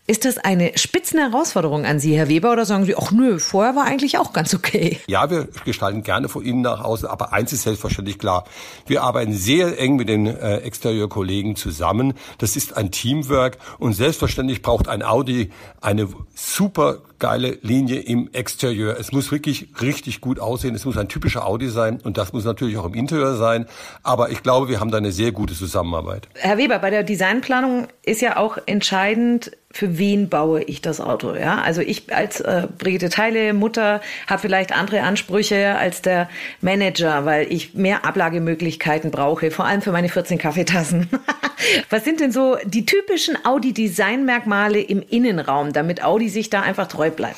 Ist 0.10 0.24
das 0.24 0.38
eine 0.38 0.72
Spitzenherausforderung 0.78 1.86
an 1.86 2.00
Sie, 2.00 2.16
Herr 2.16 2.30
Weber, 2.30 2.54
oder 2.54 2.64
sagen 2.64 2.86
Sie, 2.86 2.96
ach 2.96 3.12
nö, 3.12 3.40
vorher 3.40 3.76
war 3.76 3.84
eigentlich 3.84 4.18
auch 4.18 4.32
ganz 4.32 4.54
okay? 4.54 5.02
Ja, 5.08 5.30
wir 5.30 5.50
gestalten 5.66 6.02
gerne 6.02 6.30
von 6.30 6.46
innen 6.46 6.62
nach 6.62 6.82
außen, 6.82 7.10
aber 7.10 7.34
eins 7.34 7.52
ist 7.52 7.64
selbstverständlich 7.64 8.18
klar. 8.18 8.46
Wir 8.86 9.04
arbeiten 9.04 9.34
sehr 9.34 9.78
eng 9.78 9.98
mit 9.98 10.08
den 10.08 10.26
äh, 10.26 10.60
Exterior-Kollegen 10.60 11.58
zusammen. 11.58 12.14
Das 12.38 12.56
ist 12.56 12.78
ein 12.78 12.90
Teamwork 12.92 13.58
und 13.80 13.92
selbstverständlich 13.92 14.62
braucht 14.62 14.88
ein 14.88 15.04
Audi 15.04 15.52
eine 15.82 16.08
super 16.34 17.00
geile 17.20 17.58
Linie 17.62 18.00
im 18.00 18.30
Exterieur. 18.32 18.98
Es 19.00 19.12
muss 19.12 19.32
wirklich 19.32 19.68
richtig 19.82 20.22
gut 20.22 20.40
aussehen. 20.40 20.76
Es 20.76 20.86
muss 20.86 20.98
ein 20.98 21.10
typischer 21.10 21.46
Audi 21.46 21.68
sein 21.68 22.00
und 22.02 22.18
das 22.18 22.34
muss 22.34 22.46
natürlich 22.46 22.78
auch 22.78 22.86
im 22.86 22.94
Interieur 22.94 23.36
sein. 23.36 23.66
Aber 24.04 24.30
ich 24.30 24.44
glaube, 24.44 24.70
wir 24.70 24.80
haben 24.80 24.92
da 24.92 24.98
eine 24.98 25.12
sehr 25.12 25.32
gute 25.32 25.54
Zusammenarbeit. 25.54 26.28
Herr 26.36 26.58
Weber, 26.58 26.80
bei 26.80 26.92
der 26.92 27.04
Designplanung 27.04 27.88
ist 28.04 28.22
ja 28.22 28.38
auch 28.38 28.58
entscheidend, 28.66 29.52
für 29.77 30.00
wen 30.00 30.27
baue 30.27 30.63
ich 30.63 30.81
das 30.81 31.00
Auto? 31.00 31.36
Ja, 31.36 31.62
also 31.62 31.81
ich 31.81 32.12
als 32.12 32.41
äh, 32.41 32.67
Brigitte 32.79 33.10
Teile 33.10 33.53
Mutter 33.53 34.01
habe 34.25 34.41
vielleicht 34.41 34.75
andere 34.75 35.03
Ansprüche 35.03 35.75
als 35.75 36.01
der 36.01 36.29
Manager, 36.62 37.25
weil 37.25 37.53
ich 37.53 37.75
mehr 37.75 38.03
Ablagemöglichkeiten 38.03 39.12
brauche, 39.12 39.51
vor 39.51 39.65
allem 39.65 39.84
für 39.84 39.91
meine 39.91 40.10
14 40.10 40.39
Kaffeetassen. 40.39 41.10
Was 41.91 42.03
sind 42.03 42.22
denn 42.22 42.31
so 42.31 42.57
die 42.65 42.88
typischen 42.88 43.38
Audi 43.46 43.72
Designmerkmale 43.72 44.79
im 44.79 45.03
Innenraum, 45.07 45.74
damit 45.74 46.03
Audi 46.03 46.29
sich 46.29 46.50
da 46.50 46.62
einfach 46.62 46.88
treu 46.88 47.12
bleibt? 47.12 47.38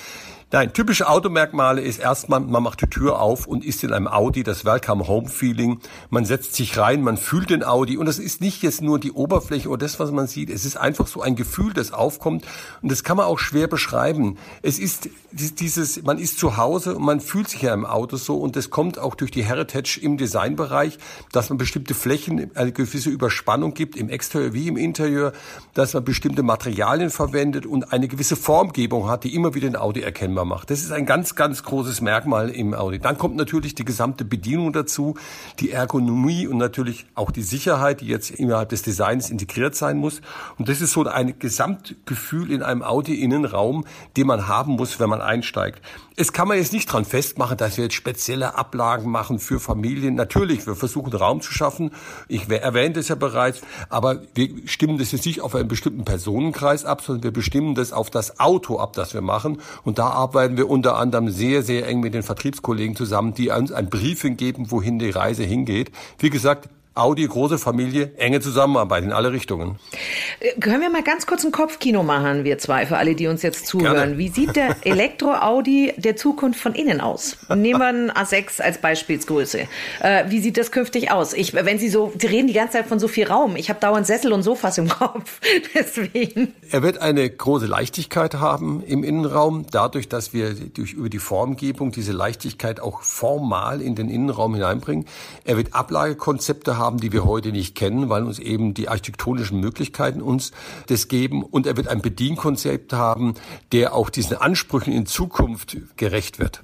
Nein, 0.52 0.74
typische 0.74 1.08
Automerkmale 1.08 1.80
ist 1.80 2.00
erstmal, 2.00 2.40
man 2.40 2.64
macht 2.64 2.82
die 2.82 2.88
Tür 2.88 3.22
auf 3.22 3.46
und 3.46 3.64
ist 3.64 3.84
in 3.84 3.94
einem 3.94 4.08
Audi, 4.08 4.42
das 4.42 4.66
Welcome 4.66 5.08
Home 5.08 5.30
Feeling. 5.30 5.80
Man 6.10 6.26
setzt 6.26 6.56
sich 6.56 6.76
rein, 6.76 7.04
man 7.04 7.18
fühlt 7.18 7.52
den 7.52 7.64
Audi 7.64 7.98
und 7.98 8.08
das 8.08 8.18
ist 8.18 8.42
nicht 8.42 8.64
jetzt 8.64 8.82
nur 8.82 8.98
die 8.98 9.12
Oberfläche 9.12 9.70
oder 9.70 9.86
das, 9.86 10.00
was 10.00 10.10
man 10.10 10.26
sieht. 10.26 10.50
Es 10.50 10.66
ist 10.66 10.76
einfach 10.76 11.06
so 11.06 11.22
ein 11.22 11.36
Gefühl, 11.36 11.74
das 11.74 11.92
aufkommt 11.92 12.46
und 12.82 12.92
das 12.92 13.04
kann 13.04 13.18
man 13.18 13.28
auch 13.28 13.38
schwer 13.38 13.68
beschreiben. 13.68 14.40
Es 14.64 14.80
ist 14.80 15.10
dieses, 15.32 16.02
man 16.02 16.18
ist 16.18 16.40
zu 16.40 16.58
Hause 16.58 16.96
und 16.96 17.04
man 17.04 17.20
fühlt 17.20 17.48
sich 17.48 17.62
ja 17.62 17.72
im 17.72 17.86
Auto 17.86 18.18
so 18.18 18.38
und 18.38 18.56
das 18.56 18.72
kommt 18.72 18.98
auch 18.98 19.14
durch 19.14 19.30
die 19.30 19.44
Heritage 19.44 20.00
im 20.02 20.18
Designbereich, 20.18 20.98
dass 21.32 21.50
man 21.50 21.60
bestimmte 21.60 21.94
Flächen, 21.94 22.50
eine 22.56 22.72
gewisse 22.72 23.12
Überspannung 23.12 23.76
gibt, 23.76 23.96
im 23.96 24.10
Exterieur 24.10 24.54
wie 24.54 24.68
im 24.68 24.78
Interieur, 24.78 25.32
dass 25.76 25.94
man 25.94 26.04
bestimmte 26.04 26.42
Materialien 26.42 27.12
verwendet 27.12 27.68
und 27.68 27.94
eine 27.94 28.08
gewisse 28.08 28.36
Formgebung 28.36 29.08
hat, 29.08 29.26
die 29.26 29.36
immer 29.36 29.54
wieder 29.54 29.68
in 29.68 29.76
Audi 29.76 30.02
erkennbar 30.02 30.39
erkennbar 30.40 30.46
macht. 30.46 30.70
Das 30.70 30.82
ist 30.82 30.92
ein 30.92 31.06
ganz, 31.06 31.36
ganz 31.36 31.64
großes 31.64 32.02
Merkmal 32.02 32.50
im 32.50 32.74
Audi. 32.74 33.00
Dann 33.00 33.18
kommt 33.18 33.36
natürlich 33.36 33.76
die 33.76 33.86
gesamte 33.86 34.26
Bedienung 34.26 34.74
dazu, 34.74 35.16
die 35.60 35.72
Ergonomie 35.72 36.48
und 36.48 36.58
natürlich 36.58 37.06
auch 37.16 37.32
die 37.32 37.42
Sicherheit, 37.42 38.02
die 38.02 38.08
jetzt 38.08 38.32
innerhalb 38.32 38.70
des 38.70 38.82
Designs 38.82 39.30
integriert 39.30 39.76
sein 39.76 39.98
muss. 39.98 40.22
Und 40.58 40.70
das 40.70 40.82
ist 40.82 40.92
so 40.92 41.06
ein 41.06 41.40
Gesamtgefühl 41.40 42.52
in 42.52 42.64
einem 42.64 42.84
Audi-Innenraum, 42.84 43.86
den 44.18 44.28
man 44.28 44.48
haben 44.48 44.74
muss, 44.74 45.00
wenn 45.00 45.10
man 45.10 45.22
einsteigt. 45.22 45.82
Es 46.22 46.34
kann 46.34 46.50
man 46.50 46.58
jetzt 46.58 46.74
nicht 46.74 46.92
dran 46.92 47.06
festmachen, 47.06 47.56
dass 47.56 47.78
wir 47.78 47.86
jetzt 47.86 47.94
spezielle 47.94 48.56
Ablagen 48.56 49.10
machen 49.10 49.40
für 49.40 49.58
Familien. 49.62 50.16
Natürlich, 50.16 50.68
wir 50.68 50.76
versuchen 50.76 51.14
Raum 51.14 51.40
zu 51.40 51.54
schaffen. 51.54 51.92
Ich 52.28 52.50
erwähnte 52.50 53.00
es 53.00 53.08
ja 53.08 53.16
bereits, 53.16 53.62
aber 53.88 54.24
wir 54.36 54.50
stimmen 54.66 54.98
das 54.98 55.14
jetzt 55.14 55.26
nicht 55.26 55.40
auf 55.40 55.56
einen 55.56 55.70
bestimmten 55.70 56.04
Personenkreis 56.04 56.84
ab, 56.84 57.02
sondern 57.04 57.24
wir 57.24 57.32
bestimmen 57.32 57.74
das 57.74 57.94
auf 57.94 58.10
das 58.10 58.38
Auto 58.38 58.80
ab, 58.80 58.92
das 58.92 59.14
wir 59.14 59.22
machen. 59.22 59.62
Und 59.86 59.98
da 59.98 60.08
arbeiten 60.08 60.58
wir 60.58 60.70
unter 60.70 60.98
anderem 60.98 61.30
sehr, 61.30 61.64
sehr 61.64 61.88
eng 61.88 62.02
mit 62.02 62.14
den 62.14 62.24
Vertriebskollegen 62.24 62.98
zusammen, 62.98 63.34
die 63.34 63.52
uns 63.52 63.72
ein 63.72 63.90
Briefing 63.90 64.36
geben, 64.36 64.72
wohin 64.72 65.00
die 65.00 65.12
Reise 65.12 65.44
hingeht. 65.44 65.90
Wie 66.18 66.30
gesagt, 66.30 66.68
Audi, 67.00 67.28
große 67.28 67.58
Familie, 67.58 68.12
enge 68.18 68.42
Zusammenarbeit 68.42 69.04
in 69.04 69.12
alle 69.12 69.32
Richtungen. 69.32 69.80
Können 70.60 70.82
wir 70.82 70.90
mal 70.90 71.04
ganz 71.04 71.26
kurz 71.26 71.44
ein 71.44 71.52
Kopfkino 71.52 72.04
machen, 72.04 72.44
wir 72.44 72.58
zwei, 72.58 72.86
für 72.86 72.98
alle, 72.98 73.16
die 73.16 73.28
uns 73.28 73.42
jetzt 73.42 73.68
zuhören. 73.68 73.96
Gerne. 73.96 74.18
Wie 74.18 74.28
sieht 74.30 74.56
der 74.56 74.76
Elektro-Audi 74.86 75.94
der 75.98 76.16
Zukunft 76.16 76.60
von 76.60 76.74
innen 76.74 77.02
aus? 77.02 77.38
Nehmen 77.50 77.80
wir 77.80 77.88
einen 77.88 78.12
A6 78.12 78.62
als 78.62 78.80
Beispielsgröße. 78.80 79.68
Äh, 80.02 80.26
wie 80.28 80.40
sieht 80.40 80.58
das 80.58 80.72
künftig 80.72 81.12
aus? 81.12 81.34
Ich, 81.34 81.54
wenn 81.54 81.80
Sie 81.80 81.90
so, 81.90 82.12
Sie 82.18 82.28
reden 82.28 82.48
die 82.48 82.54
ganze 82.54 82.74
Zeit 82.74 82.88
von 82.88 83.00
so 83.00 83.08
viel 83.08 83.28
Raum. 83.28 83.56
Ich 83.56 83.70
habe 83.70 83.80
dauernd 83.80 84.06
Sessel 84.06 84.34
und 84.34 84.44
Sofas 84.44 84.78
im 84.78 84.90
Kopf. 85.00 85.40
Deswegen. 85.74 86.54
Er 86.72 86.84
wird 86.84 87.00
eine 87.00 87.30
große 87.30 87.66
Leichtigkeit 87.66 88.36
haben 88.36 88.84
im 88.86 89.04
Innenraum, 89.04 89.66
dadurch, 89.72 90.10
dass 90.10 90.34
wir 90.34 90.54
durch, 90.54 90.94
über 90.94 91.10
die 91.10 91.20
Formgebung 91.20 91.92
diese 91.92 92.12
Leichtigkeit 92.12 92.80
auch 92.80 93.02
formal 93.02 93.82
in 93.82 93.96
den 93.96 94.10
Innenraum 94.10 94.56
hineinbringen. 94.56 95.06
Er 95.46 95.58
wird 95.58 95.74
Ablagekonzepte 95.74 96.78
haben, 96.78 96.89
haben, 96.90 97.00
die 97.00 97.12
wir 97.12 97.24
heute 97.24 97.52
nicht 97.52 97.76
kennen, 97.76 98.10
weil 98.10 98.24
uns 98.24 98.40
eben 98.40 98.74
die 98.74 98.90
architektonischen 98.90 99.60
Möglichkeiten 99.60 100.24
uns 100.24 100.52
das 100.88 101.08
geben. 101.08 101.44
Und 101.44 101.68
er 101.68 101.78
wird 101.78 101.88
ein 101.88 102.02
Bedienkonzept 102.02 102.94
haben, 102.94 103.36
der 103.72 103.94
auch 103.94 104.10
diesen 104.10 104.38
Ansprüchen 104.38 104.92
in 104.92 105.06
Zukunft 105.06 105.78
gerecht 105.98 106.40
wird. 106.40 106.64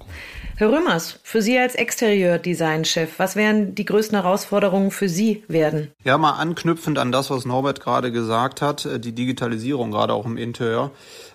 Herr 0.56 0.72
Römers, 0.72 1.20
für 1.22 1.42
Sie 1.42 1.56
als 1.56 1.76
Exterieur-Design-Chef, 1.76 3.18
was 3.18 3.36
werden 3.36 3.76
die 3.76 3.84
größten 3.84 4.20
Herausforderungen 4.20 4.90
für 4.90 5.08
Sie 5.08 5.44
werden? 5.46 5.92
Ja, 6.02 6.18
mal 6.18 6.32
anknüpfend 6.32 6.98
an 6.98 7.12
das, 7.12 7.30
was 7.30 7.44
Norbert 7.44 7.80
gerade 7.80 8.10
gesagt 8.10 8.62
hat, 8.62 8.84
äh, 8.84 8.98
die 8.98 9.12
Digitalisierung 9.12 9.92
gerade 9.92 10.12
auch 10.12 10.26
im 10.26 10.36
Interieur. 10.36 10.90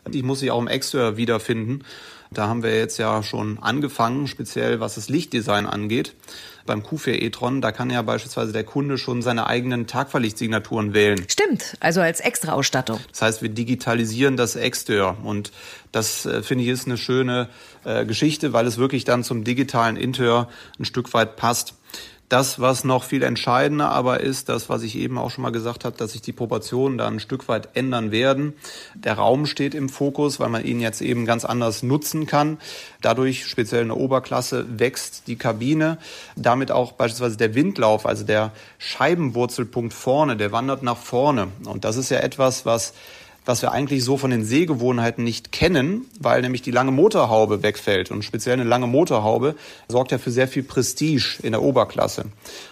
Die 0.09 0.23
muss 0.23 0.41
sich 0.41 0.51
auch 0.51 0.59
im 0.59 0.67
Exterieur 0.67 1.15
wiederfinden. 1.15 1.83
Da 2.33 2.47
haben 2.47 2.63
wir 2.63 2.77
jetzt 2.77 2.97
ja 2.97 3.23
schon 3.23 3.59
angefangen, 3.59 4.27
speziell 4.27 4.81
was 4.81 4.95
das 4.95 5.07
Lichtdesign 5.07 5.65
angeht 5.65 6.15
beim 6.65 6.81
Q4 6.81 7.21
e-tron, 7.21 7.61
da 7.61 7.71
kann 7.71 7.89
ja 7.89 8.01
beispielsweise 8.01 8.51
der 8.51 8.63
Kunde 8.63 8.97
schon 8.97 9.21
seine 9.21 9.47
eigenen 9.47 9.87
Tagverlichtsignaturen 9.87 10.93
wählen. 10.93 11.25
Stimmt, 11.27 11.75
also 11.79 12.01
als 12.01 12.19
Extra-Ausstattung. 12.19 12.99
Das 13.11 13.21
heißt, 13.21 13.41
wir 13.41 13.49
digitalisieren 13.49 14.37
das 14.37 14.55
Exterieur 14.55 15.17
und 15.23 15.51
das 15.91 16.25
äh, 16.25 16.43
finde 16.43 16.63
ich 16.63 16.69
ist 16.69 16.87
eine 16.87 16.97
schöne 16.97 17.49
äh, 17.83 18.05
Geschichte, 18.05 18.53
weil 18.53 18.65
es 18.67 18.77
wirklich 18.77 19.03
dann 19.03 19.23
zum 19.23 19.43
digitalen 19.43 19.97
Interieur 19.97 20.47
ein 20.79 20.85
Stück 20.85 21.13
weit 21.13 21.35
passt. 21.35 21.75
Das, 22.31 22.61
was 22.61 22.85
noch 22.85 23.03
viel 23.03 23.23
entscheidender 23.23 23.89
aber 23.89 24.21
ist, 24.21 24.47
das, 24.47 24.69
was 24.69 24.83
ich 24.83 24.95
eben 24.95 25.17
auch 25.17 25.31
schon 25.31 25.41
mal 25.41 25.51
gesagt 25.51 25.83
habe, 25.83 25.97
dass 25.97 26.13
sich 26.13 26.21
die 26.21 26.31
Proportionen 26.31 26.97
da 26.97 27.05
ein 27.05 27.19
Stück 27.19 27.49
weit 27.49 27.67
ändern 27.73 28.11
werden. 28.11 28.53
Der 28.95 29.15
Raum 29.15 29.45
steht 29.45 29.75
im 29.75 29.89
Fokus, 29.89 30.39
weil 30.39 30.47
man 30.47 30.63
ihn 30.63 30.79
jetzt 30.79 31.01
eben 31.01 31.25
ganz 31.25 31.43
anders 31.43 31.83
nutzen 31.83 32.27
kann. 32.27 32.57
Dadurch, 33.01 33.47
speziell 33.47 33.81
in 33.81 33.89
der 33.89 33.97
Oberklasse, 33.97 34.65
wächst 34.79 35.27
die 35.27 35.35
Kabine. 35.35 35.97
Damit 36.37 36.71
auch 36.71 36.93
beispielsweise 36.93 37.35
der 37.35 37.53
Windlauf, 37.53 38.05
also 38.05 38.23
der 38.23 38.53
Scheibenwurzelpunkt 38.77 39.93
vorne, 39.93 40.37
der 40.37 40.53
wandert 40.53 40.83
nach 40.83 40.95
vorne. 40.95 41.49
Und 41.65 41.83
das 41.83 41.97
ist 41.97 42.11
ja 42.11 42.19
etwas, 42.19 42.65
was 42.65 42.93
was 43.45 43.61
wir 43.61 43.71
eigentlich 43.71 44.03
so 44.03 44.17
von 44.17 44.31
den 44.31 44.43
Sehgewohnheiten 44.43 45.23
nicht 45.23 45.51
kennen, 45.51 46.05
weil 46.19 46.41
nämlich 46.41 46.61
die 46.61 46.71
lange 46.71 46.91
Motorhaube 46.91 47.63
wegfällt. 47.63 48.11
Und 48.11 48.23
speziell 48.23 48.53
eine 48.53 48.63
lange 48.63 48.87
Motorhaube 48.87 49.55
sorgt 49.87 50.11
ja 50.11 50.17
für 50.19 50.31
sehr 50.31 50.47
viel 50.47 50.63
Prestige 50.63 51.39
in 51.41 51.51
der 51.51 51.63
Oberklasse. 51.63 52.25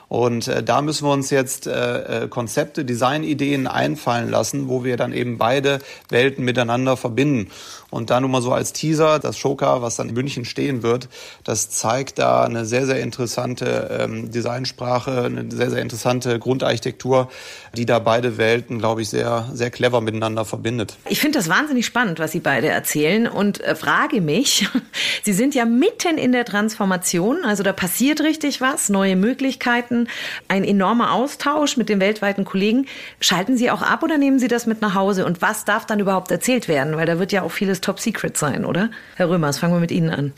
Und 0.08 0.48
äh, 0.48 0.64
da 0.64 0.82
müssen 0.82 1.08
wir 1.08 1.14
uns 1.14 1.30
jetzt 1.30 1.68
äh, 1.68 2.24
äh, 2.24 2.28
Konzepte, 2.28 2.86
Designideen 2.86 3.68
einfallen 3.68 4.30
lassen, 4.30 4.68
wo 4.68 4.84
wir 4.84 4.98
dann 4.98 5.14
eben 5.14 5.38
beide 5.38 5.80
Welten 6.10 6.44
miteinander 6.46 6.98
verbinden. 6.98 7.50
Und 7.90 8.10
da 8.10 8.20
nur 8.20 8.30
mal 8.30 8.42
so 8.42 8.54
als 8.54 8.74
Teaser, 8.74 9.20
das 9.20 9.38
Shoka, 9.38 9.82
was 9.82 9.96
dann 9.96 10.10
in 10.10 10.16
München 10.16 10.46
stehen 10.46 10.84
wird, 10.84 11.10
das 11.44 11.70
zeigt 11.70 12.20
da 12.20 12.44
eine 12.44 12.66
sehr, 12.66 12.86
sehr 12.86 13.00
interessante 13.00 13.98
ähm, 14.00 14.32
Designsprache, 14.32 15.24
eine 15.24 15.50
sehr, 15.50 15.72
sehr 15.72 15.82
interessante 15.82 16.38
Grundarchitektur, 16.38 17.30
die 17.74 17.86
da 17.86 18.00
beide 18.00 18.38
Welten, 18.38 18.78
glaube 18.78 19.02
ich, 19.02 19.10
sehr, 19.10 19.50
sehr 19.54 19.72
clever 19.72 20.02
miteinander 20.02 20.46
verbindet. 20.46 20.98
Ich 21.10 21.20
finde 21.20 21.40
das 21.40 21.50
wahnsinnig 21.50 21.86
spannend, 21.86 22.20
was 22.20 22.32
Sie 22.32 22.40
beide 22.40 22.68
erzählen 22.68 23.28
und 23.28 23.62
äh, 23.62 23.76
frage 23.76 24.22
mich, 24.22 24.68
Sie 25.24 25.34
sind 25.34 25.56
ja 25.56 25.66
mitten 25.66 26.18
in 26.18 26.32
der 26.32 26.46
Transformation, 26.46 27.44
also 27.44 27.64
da 27.64 27.74
passiert 27.74 28.22
richtig 28.22 28.62
was, 28.62 28.90
neue 28.90 29.16
Möglichkeiten, 29.16 30.08
ein 30.48 30.64
enormer 30.64 31.14
Austausch 31.14 31.78
mit 31.78 31.90
den 31.90 32.00
weltweiten 32.00 32.46
Kollegen. 32.46 32.86
Schalten 33.20 33.58
Sie 33.58 33.72
auch 33.72 33.82
ab 33.82 34.04
oder 34.04 34.18
nehmen 34.18 34.40
Sie 34.40 34.48
das 34.48 34.66
mit 34.66 34.82
nach 34.82 34.94
Hause? 34.94 35.26
Und 35.26 35.42
was 35.42 35.66
darf 35.66 35.86
dann 35.86 36.00
überhaupt 36.00 36.32
erzählt 36.32 36.68
werden? 36.68 36.96
Weil 36.96 37.06
da 37.06 37.20
wird 37.20 37.32
ja 37.32 37.42
auch 37.42 37.52
vieles 37.52 37.79
Top 37.82 38.00
Secret 38.00 38.38
sein, 38.38 38.66
oder? 38.66 38.90
Herr 39.16 39.30
Römers, 39.30 39.60
fangen 39.60 39.74
wir 39.74 39.80
mit 39.80 39.92
Ihnen 39.92 40.10
an. 40.10 40.34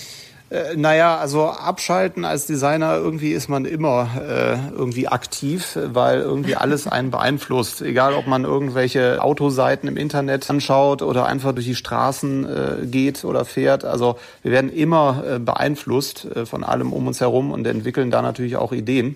Äh, 0.51 0.75
naja, 0.75 1.17
also 1.17 1.45
abschalten 1.45 2.25
als 2.25 2.45
Designer, 2.45 2.97
irgendwie 2.97 3.31
ist 3.31 3.47
man 3.47 3.63
immer 3.63 4.09
äh, 4.17 4.57
irgendwie 4.75 5.07
aktiv, 5.07 5.77
weil 5.81 6.19
irgendwie 6.19 6.57
alles 6.57 6.87
einen 6.87 7.09
beeinflusst. 7.11 7.81
Egal, 7.81 8.13
ob 8.13 8.27
man 8.27 8.43
irgendwelche 8.43 9.23
Autoseiten 9.23 9.87
im 9.87 9.95
Internet 9.95 10.49
anschaut 10.49 11.01
oder 11.01 11.25
einfach 11.25 11.53
durch 11.53 11.67
die 11.67 11.75
Straßen 11.75 12.45
äh, 12.45 12.85
geht 12.85 13.23
oder 13.23 13.45
fährt. 13.45 13.85
Also 13.85 14.17
wir 14.43 14.51
werden 14.51 14.71
immer 14.71 15.23
äh, 15.25 15.39
beeinflusst 15.39 16.25
äh, 16.25 16.45
von 16.45 16.65
allem 16.65 16.91
um 16.91 17.07
uns 17.07 17.21
herum 17.21 17.51
und 17.51 17.65
entwickeln 17.65 18.11
da 18.11 18.21
natürlich 18.21 18.57
auch 18.57 18.73
Ideen. 18.73 19.15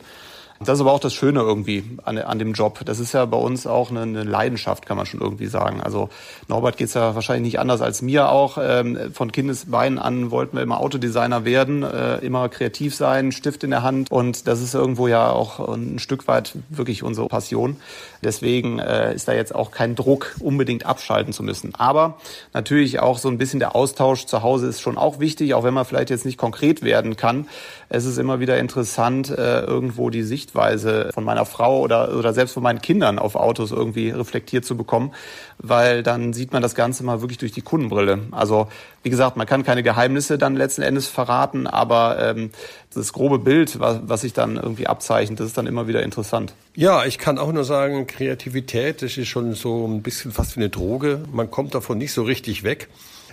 Das 0.60 0.76
ist 0.76 0.82
aber 0.82 0.94
auch 0.94 1.00
das 1.02 1.14
Schöne 1.14 1.42
irgendwie 1.42 1.84
an, 2.06 2.18
an 2.18 2.40
dem 2.40 2.54
Job. 2.54 2.80
Das 2.86 3.00
ist 3.00 3.14
ja 3.14 3.26
bei 3.26 3.38
uns 3.38 3.68
auch 3.68 3.92
eine, 3.92 4.04
eine 4.04 4.24
Leidenschaft, 4.24 4.86
kann 4.86 4.96
man 4.96 5.06
schon 5.06 5.20
irgendwie 5.20 5.48
sagen. 5.48 5.82
Also 5.82 6.10
Norbert 6.48 6.78
geht's 6.78 6.94
ja 6.94 7.14
wahrscheinlich 7.14 7.54
nicht 7.54 7.60
anders 7.60 7.82
als 7.82 8.02
mir 8.02 8.30
auch. 8.30 8.58
Ähm, 8.62 9.12
von 9.14 9.34
Kindesbeinen 9.34 10.00
an 10.00 10.32
wollten 10.32 10.56
wir 10.56 10.64
immer 10.64 10.80
Autodesigner 10.80 11.44
werden, 11.44 11.84
äh, 11.84 12.18
immer 12.20 12.48
kreativ 12.48 12.96
sein, 12.96 13.34
Stift 13.34 13.66
in 13.66 13.72
der 13.72 13.84
Hand. 13.84 14.10
Und 14.12 14.48
das 14.48 14.62
ist 14.62 14.74
irgendwo 14.74 15.10
ja 15.10 15.30
auch 15.30 15.60
ein 15.74 16.00
Stück 16.00 16.28
weit 16.30 16.54
wirklich 16.70 17.04
unsere 17.04 17.28
Passion. 17.28 17.76
Deswegen 18.24 18.80
äh, 18.80 19.14
ist 19.14 19.28
da 19.28 19.34
jetzt 19.34 19.54
auch 19.54 19.72
kein 19.72 19.96
Druck, 19.96 20.36
unbedingt 20.40 20.86
abschalten 20.86 21.34
zu 21.34 21.44
müssen. 21.44 21.76
Aber 21.76 22.18
natürlich 22.54 23.00
auch 23.00 23.18
so 23.18 23.28
ein 23.28 23.38
bisschen 23.38 23.60
der 23.60 23.76
Austausch 23.76 24.26
zu 24.26 24.42
Hause 24.42 24.68
ist 24.68 24.80
schon 24.80 24.98
auch 24.98 25.20
wichtig, 25.20 25.54
auch 25.54 25.64
wenn 25.64 25.74
man 25.74 25.86
vielleicht 25.86 26.10
jetzt 26.10 26.26
nicht 26.26 26.38
konkret 26.38 26.82
werden 26.82 27.18
kann. 27.18 27.48
Es 27.90 28.06
ist 28.06 28.18
immer 28.18 28.40
wieder 28.40 28.58
interessant, 28.58 29.30
äh, 29.30 29.62
irgendwo 29.62 30.10
die 30.10 30.24
Sichtweise 30.46 31.10
von 31.14 31.24
meiner 31.24 31.46
Frau 31.46 31.80
oder, 31.80 32.16
oder 32.16 32.34
selbst 32.34 32.54
von 32.54 32.62
meinen 32.62 32.82
Kindern 32.82 33.18
auf 33.18 33.36
Autos 33.36 33.72
irgendwie 33.72 34.12
reflektiert 34.12 34.64
zu 34.64 34.78
bekommen, 34.78 35.12
weil 35.58 36.04
dann 36.04 36.34
sieht 36.34 36.54
man 36.54 36.62
das 36.62 36.76
Ganze 36.76 37.04
mal 37.04 37.22
wirklich 37.22 37.40
durch 37.40 37.52
die 37.52 37.62
Kundenbrille. 37.62 38.20
Also 38.32 38.68
wie 39.02 39.10
gesagt, 39.10 39.38
man 39.38 39.48
kann 39.48 39.64
keine 39.64 39.82
Geheimnisse 39.82 40.38
dann 40.38 40.56
letzten 40.56 40.84
Endes 40.84 41.08
verraten, 41.08 41.66
aber 41.66 42.18
ähm, 42.20 42.52
das 42.94 43.12
grobe 43.12 43.40
Bild, 43.40 43.80
was, 43.80 44.00
was 44.04 44.22
sich 44.22 44.34
dann 44.34 44.56
irgendwie 44.58 44.88
abzeichnet, 44.88 45.40
das 45.40 45.48
ist 45.48 45.58
dann 45.58 45.68
immer 45.68 45.88
wieder 45.88 46.04
interessant. 46.04 46.54
Ja, 46.76 47.06
ich 47.06 47.18
kann 47.18 47.40
auch 47.40 47.52
nur 47.52 47.64
sagen, 47.64 48.06
Kreativität, 48.06 49.02
das 49.02 49.18
ist 49.18 49.28
schon 49.28 49.54
so 49.54 49.88
ein 49.88 50.04
bisschen 50.04 50.32
fast 50.32 50.56
wie 50.56 50.62
eine 50.62 50.70
Droge. 50.70 51.22
Man 51.32 51.50
kommt 51.50 51.74
davon 51.74 51.98
nicht 51.98 52.14
so 52.14 52.24
richtig 52.24 52.64
weg. 52.64 52.88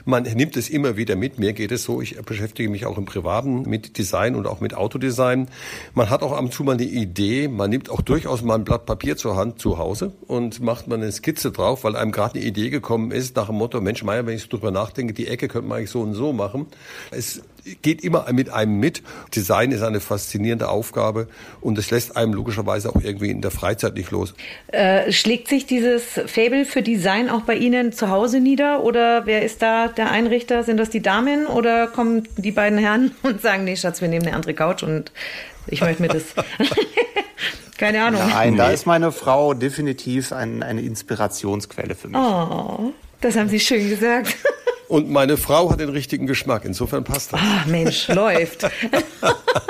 Man 0.05 0.25
nimmt 0.25 0.57
es 0.57 0.69
immer 0.69 0.97
wieder 0.97 1.17
mit. 1.17 1.39
Mir 1.39 1.55
geht 1.55 1.73
es 1.73 1.85
so. 1.85 2.03
Ich 2.03 2.21
beschäftige 2.21 2.69
mich 2.69 2.85
auch 2.85 2.99
im 2.99 3.07
Privaten 3.07 3.63
mit 3.63 3.97
Design 3.97 4.35
und 4.35 4.47
auch 4.47 4.61
mit 4.61 4.75
Autodesign. 4.75 5.49
Man 5.95 6.11
hat 6.11 6.23
auch 6.23 6.33
ab 6.33 6.41
und 6.41 6.53
zu 6.53 6.65
mal 6.65 6.73
eine 6.73 6.85
Idee. 6.85 7.49
Man 7.49 7.71
nimmt 7.71 7.91
auch 7.91 8.03
durchaus 8.03 8.43
mal 8.43 8.57
ein 8.57 8.65
Blatt 8.65 8.85
Papier 8.85 9.17
zur 9.17 9.37
Hand 9.37 9.59
zu 9.59 9.79
Hause 9.79 10.13
und 10.27 10.61
macht 10.61 10.87
mal 10.87 10.97
eine 10.97 11.11
Skizze 11.11 11.51
drauf, 11.51 11.85
weil 11.85 11.97
einem 11.97 12.13
gerade 12.13 12.39
eine 12.39 12.45
Idee 12.47 12.69
gekommen 12.69 13.11
ist 13.11 13.37
nach 13.37 13.47
dem 13.47 13.57
Motto, 13.57 13.81
Mensch, 13.81 14.03
Meier, 14.03 14.27
wenn 14.27 14.37
ich 14.37 14.49
drüber 14.49 14.71
nachdenke, 14.71 15.15
die 15.15 15.29
Ecke 15.29 15.49
könnte 15.49 15.63
könnte 15.63 15.69
man 15.69 15.79
eigentlich 15.79 15.91
so 15.91 16.01
und 16.01 16.15
so 16.15 16.33
machen. 16.33 16.67
Es 17.11 17.43
geht 17.83 18.03
immer 18.03 18.31
mit 18.33 18.51
einem 18.51 18.79
mit. 18.79 19.03
Design 19.35 19.71
ist 19.71 19.83
eine 19.83 20.01
faszinierende 20.01 20.69
Aufgabe 20.69 21.29
und 21.61 21.79
es 21.79 21.91
lässt 21.91 22.17
einem 22.17 22.35
logischerweise 22.35 22.91
auch 22.91 23.01
irgendwie 23.01 23.31
in 23.31 23.41
der 23.41 23.51
Freizeit 23.51 23.95
nicht 23.95 24.11
los. 24.11 24.35
Äh, 24.69 25.13
schlägt 25.13 25.49
sich 25.49 25.67
dieses 25.67 26.05
Fable 26.27 26.65
für 26.65 26.83
Design 26.83 27.31
auch 27.31 27.43
bei 27.43 27.55
Ihnen 27.55 27.93
zu 27.93 28.11
Hause 28.11 28.41
nieder 28.41 28.83
oder 28.83 29.27
wer 29.27 29.43
ist 29.43 29.63
da 29.63 29.89
der 29.89 30.11
Einrichter? 30.11 30.65
Sind 30.65 30.77
das 30.77 30.91
die 30.91 31.03
Damen 31.03 31.47
oder 31.47 31.87
kommen 31.87 32.29
die 32.37 32.53
beiden 32.53 32.79
Herren 32.79 33.13
und 33.23 33.41
sagen, 33.41 33.65
nee 33.65 33.77
Schatz, 33.77 34.01
wir 34.01 34.09
nehmen 34.09 34.27
eine 34.27 34.35
andere 34.35 34.55
Couch 34.55 34.83
und 34.83 35.13
ich 35.67 35.81
möchte 35.81 36.03
mir 36.03 36.09
das... 36.09 36.23
Keine 37.79 38.05
Ahnung. 38.05 38.23
Nein, 38.29 38.57
da 38.57 38.71
ist 38.71 38.87
meine 38.87 39.11
Frau 39.11 39.55
definitiv 39.55 40.33
ein, 40.33 40.63
eine 40.63 40.83
Inspirationsquelle 40.83 41.97
für 41.97 42.07
mich. 42.07 42.17
Oh, 42.17 42.93
das 43.21 43.35
haben 43.35 43.49
Sie 43.49 43.59
schön 43.59 43.91
gesagt. 43.91 44.37
Und 44.93 45.09
meine 45.09 45.39
Frau 45.39 45.71
hat 45.71 45.81
den 45.81 45.89
richtigen 45.89 46.27
Geschmack. 46.27 46.67
Insofern 46.67 47.03
passt 47.03 47.33
das. 47.33 47.41
Ah, 47.41 47.65
Mensch, 47.67 48.09
läuft. 48.09 48.71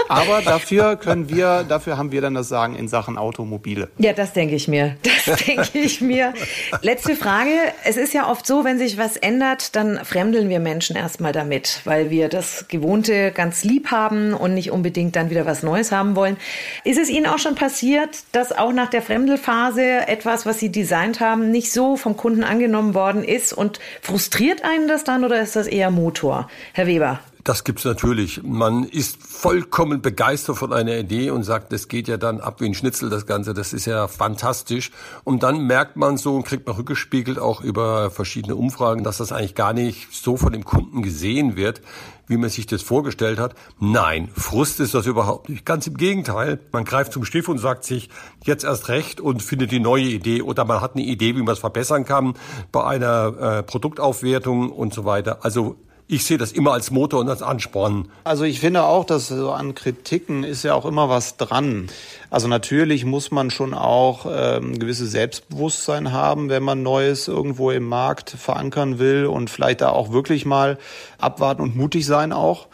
Aber 0.09 0.43
dafür 0.43 0.97
können 0.97 1.31
wir, 1.31 1.65
dafür 1.67 1.97
haben 1.97 2.13
wir 2.13 2.21
dann 2.21 2.35
das 2.35 2.49
Sagen 2.49 2.75
in 2.75 2.89
Sachen 2.89 3.17
Automobile. 3.17 3.89
Ja, 3.99 4.13
das 4.13 4.33
denke 4.33 4.55
ich 4.55 4.69
mir. 4.69 4.97
Das 5.03 5.39
denke 5.47 5.79
ich 5.79 6.01
mir. 6.01 6.35
Letzte 6.83 7.17
Frage. 7.17 7.51
Es 7.85 7.97
ist 7.97 8.13
ja 8.13 8.29
oft 8.29 8.47
so, 8.47 8.65
wenn 8.65 8.79
sich 8.79 8.99
was 8.99 9.17
ändert, 9.17 9.75
dann 9.75 10.05
fremdeln 10.05 10.49
wir 10.49 10.61
Menschen 10.61 10.97
erstmal 10.97 11.33
damit, 11.33 11.81
weil 11.85 12.11
wir 12.11 12.29
das 12.29 12.67
Gewohnte 12.69 13.31
ganz 13.33 13.65
lieb 13.65 13.91
haben 13.91 14.35
und 14.35 14.53
nicht 14.55 14.71
unbedingt 14.71 15.17
dann 15.17 15.31
wieder 15.31 15.47
was 15.47 15.63
Neues 15.63 15.93
haben 15.93 16.15
wollen. 16.17 16.37
Ist 16.85 16.99
es 16.99 17.09
Ihnen 17.09 17.27
auch 17.27 17.39
schon 17.39 17.55
passiert, 17.55 18.19
dass 18.33 18.53
auch 18.53 18.73
nach 18.73 18.91
der 18.91 19.01
Fremdelphase 19.01 20.09
etwas, 20.09 20.45
was 20.45 20.59
Sie 20.59 20.71
designt 20.71 21.21
haben, 21.21 21.51
nicht 21.51 21.73
so 21.73 21.97
vom 21.97 22.17
Kunden 22.17 22.45
angenommen 22.45 22.95
worden 22.95 23.25
ist 23.25 23.53
und 23.53 23.81
frustriert 24.03 24.65
einen 24.65 24.89
das 24.89 25.05
dann? 25.05 25.13
dann 25.13 25.25
oder 25.25 25.43
ist 25.43 25.57
das 25.57 25.67
eher 25.67 25.91
Motor? 25.91 26.49
Herr 26.73 26.87
Weber. 26.87 27.21
Das 27.45 27.65
gibt's 27.65 27.85
natürlich. 27.85 28.45
Man 28.45 28.85
ist 28.85 29.21
vollkommen 29.21 30.01
begeistert 30.01 30.57
von 30.59 30.73
einer 30.73 30.97
Idee 30.97 31.31
und 31.31 31.43
sagt, 31.43 31.73
das 31.73 31.89
geht 31.89 32.07
ja 32.07 32.17
dann 32.17 32.41
ab 32.41 32.61
wie 32.61 32.67
ein 32.67 32.75
Schnitzel, 32.75 33.11
das 33.11 33.27
Ganze. 33.27 33.53
Das 33.53 33.73
ist 33.73 33.85
ja 33.85 34.07
fantastisch. 34.07 34.93
Und 35.25 35.43
dann 35.43 35.67
merkt 35.67 35.97
man 35.97 36.19
so 36.19 36.37
und 36.37 36.45
kriegt 36.45 36.69
man 36.69 36.77
rückgespiegelt 36.77 37.41
auch 37.41 37.61
über 37.61 38.13
verschiedene 38.13 38.55
Umfragen, 38.55 39.03
dass 39.03 39.17
das 39.17 39.33
eigentlich 39.33 39.57
gar 39.57 39.73
nicht 39.73 40.07
so 40.13 40.37
von 40.37 40.53
dem 40.53 40.65
Kunden 40.65 41.03
gesehen 41.03 41.57
wird, 41.57 41.83
wie 42.29 42.37
man 42.37 42.49
sich 42.49 42.67
das 42.67 42.83
vorgestellt 42.83 43.41
hat. 43.41 43.57
Nein, 43.81 44.29
Frust 44.37 44.79
ist 44.79 44.95
das 44.95 45.07
überhaupt 45.07 45.49
nicht. 45.49 45.67
Ganz 45.67 45.89
im 45.89 45.97
Gegenteil. 45.97 46.61
Man 46.71 46.85
greift 46.85 47.13
zum 47.13 47.25
Stift 47.25 47.49
und 47.49 47.59
sagt 47.59 47.83
sich 47.85 48.09
jetzt 48.45 48.63
erst 48.63 48.89
recht 48.89 49.21
und 49.21 49.43
findet 49.43 49.73
die 49.73 49.81
neue 49.81 50.05
Idee 50.05 50.43
oder 50.43 50.65
man 50.65 50.81
hat 50.81 50.95
eine 50.95 51.05
Idee, 51.05 51.35
wie 51.35 51.43
man 51.43 51.55
es 51.55 51.59
verbessern 51.59 52.05
kann 52.05 52.35
bei 52.71 52.85
einer 52.85 53.59
äh, 53.59 53.63
Produktaufwertung 53.65 54.71
und 54.71 54.95
so 54.95 55.05
weiter. 55.05 55.45
Also 55.45 55.77
ich 56.13 56.27
sehe 56.27 56.37
das 56.37 56.53
immer 56.53 56.75
als 56.75 56.91
Motor 56.91 57.21
und 57.21 57.31
als 57.31 57.41
Ansporn. 57.41 58.11
Also 58.23 58.45
ich 58.45 58.61
finde 58.61 58.85
auch, 58.85 59.07
dass 59.07 59.29
so 59.29 59.51
an 59.51 59.75
Kritiken 59.75 60.45
ist 60.45 60.63
ja 60.63 60.75
auch 60.75 60.85
immer 60.85 61.09
was 61.09 61.39
dran. 61.39 61.89
Also 62.29 62.49
natürlich 62.49 63.07
muss 63.07 63.31
man 63.31 63.51
schon 63.51 63.73
auch 63.73 64.27
ähm, 64.31 64.79
gewisses 64.79 65.11
Selbstbewusstsein 65.11 66.13
haben, 66.13 66.51
wenn 66.51 66.63
man 66.63 66.83
Neues 66.83 67.29
irgendwo 67.29 67.71
im 67.71 67.85
Markt 67.85 68.29
verankern 68.29 68.99
will 68.99 69.25
und 69.25 69.49
vielleicht 69.49 69.81
da 69.81 69.89
auch 69.89 70.13
wirklich 70.13 70.45
mal 70.45 70.77
abwarten 71.17 71.63
und 71.63 71.77
mutig 71.77 72.05
sein 72.05 72.35
auch. 72.35 72.67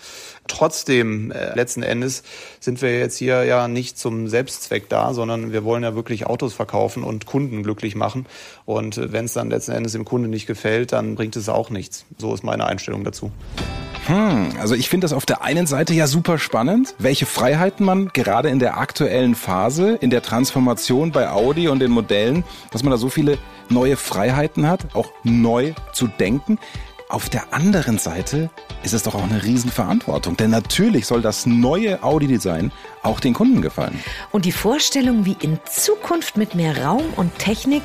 Trotzdem, 0.49 1.31
äh, 1.31 1.55
letzten 1.55 1.83
Endes 1.83 2.23
sind 2.61 2.83
wir 2.83 2.99
jetzt 2.99 3.17
hier 3.17 3.45
ja 3.45 3.69
nicht 3.69 3.99
zum 3.99 4.29
Selbstzweck 4.29 4.89
da, 4.89 5.15
sondern 5.15 5.53
wir 5.53 5.65
wollen 5.65 5.83
ja 5.83 5.95
wirklich 5.95 6.27
Autos 6.27 6.55
verkaufen 6.55 7.05
und 7.05 7.27
Kunden 7.27 7.63
glücklich 7.63 7.95
machen. 7.95 8.27
Und 8.65 8.99
äh, 8.99 9.13
wenn 9.13 9.27
es 9.27 9.35
dann 9.35 9.51
letzten 9.51 9.73
Endes 9.73 9.93
dem 9.93 10.05
Kunde 10.05 10.29
nicht 10.29 10.47
gefällt, 10.47 10.93
dann 10.93 11.15
bringt 11.15 11.37
es 11.37 11.49
auch 11.49 11.71
nichts. 11.71 12.05
So 12.19 12.35
ist 12.35 12.43
meine 12.43 12.67
Einstellung 12.67 13.05
dazu. 13.05 13.31
Hm, 14.09 14.53
also 14.59 14.75
ich 14.75 14.89
finde 14.89 15.05
das 15.05 15.13
auf 15.13 15.27
der 15.27 15.43
einen 15.43 15.67
Seite 15.67 15.93
ja 15.93 16.07
super 16.07 16.39
spannend, 16.39 16.95
welche 16.99 17.27
Freiheiten 17.27 17.85
man 17.85 18.09
gerade 18.09 18.49
in 18.49 18.59
der 18.59 18.79
aktuellen 18.79 19.35
Phase, 19.35 19.99
in 20.01 20.09
der 20.09 20.23
Transformation 20.23 21.13
bei 21.13 21.29
Audi 21.29 21.69
und 21.69 21.81
den 21.81 21.91
Modellen, 21.91 22.43
dass 22.73 22.83
man 22.83 22.91
da 22.91 22.97
so 22.97 23.11
viele 23.11 23.37
neue 23.69 23.99
Freiheiten 23.99 24.67
hat, 24.67 24.95
auch 24.95 25.11
neu 25.25 25.75
zu 25.93 26.07
denken. 26.07 26.59
Auf 27.11 27.31
der 27.31 27.55
anderen 27.55 27.97
Seite 27.97 28.51
ist 28.83 28.93
es 28.93 29.03
doch 29.03 29.15
auch 29.15 29.23
eine 29.23 29.43
Riesenverantwortung, 29.43 30.37
denn 30.37 30.51
natürlich 30.51 31.07
soll 31.07 31.23
das 31.23 31.47
neue 31.47 32.03
Audi-Design 32.03 32.71
auch 33.03 33.19
den 33.19 33.33
Kunden 33.33 33.63
gefallen. 33.63 33.99
Und 34.31 34.45
die 34.45 34.53
Vorstellung, 34.53 35.25
wie 35.25 35.37
in 35.41 35.59
Zukunft 35.65 36.37
mit 36.37 36.55
mehr 36.55 36.85
Raum 36.85 37.05
und 37.17 37.39
Technik 37.39 37.85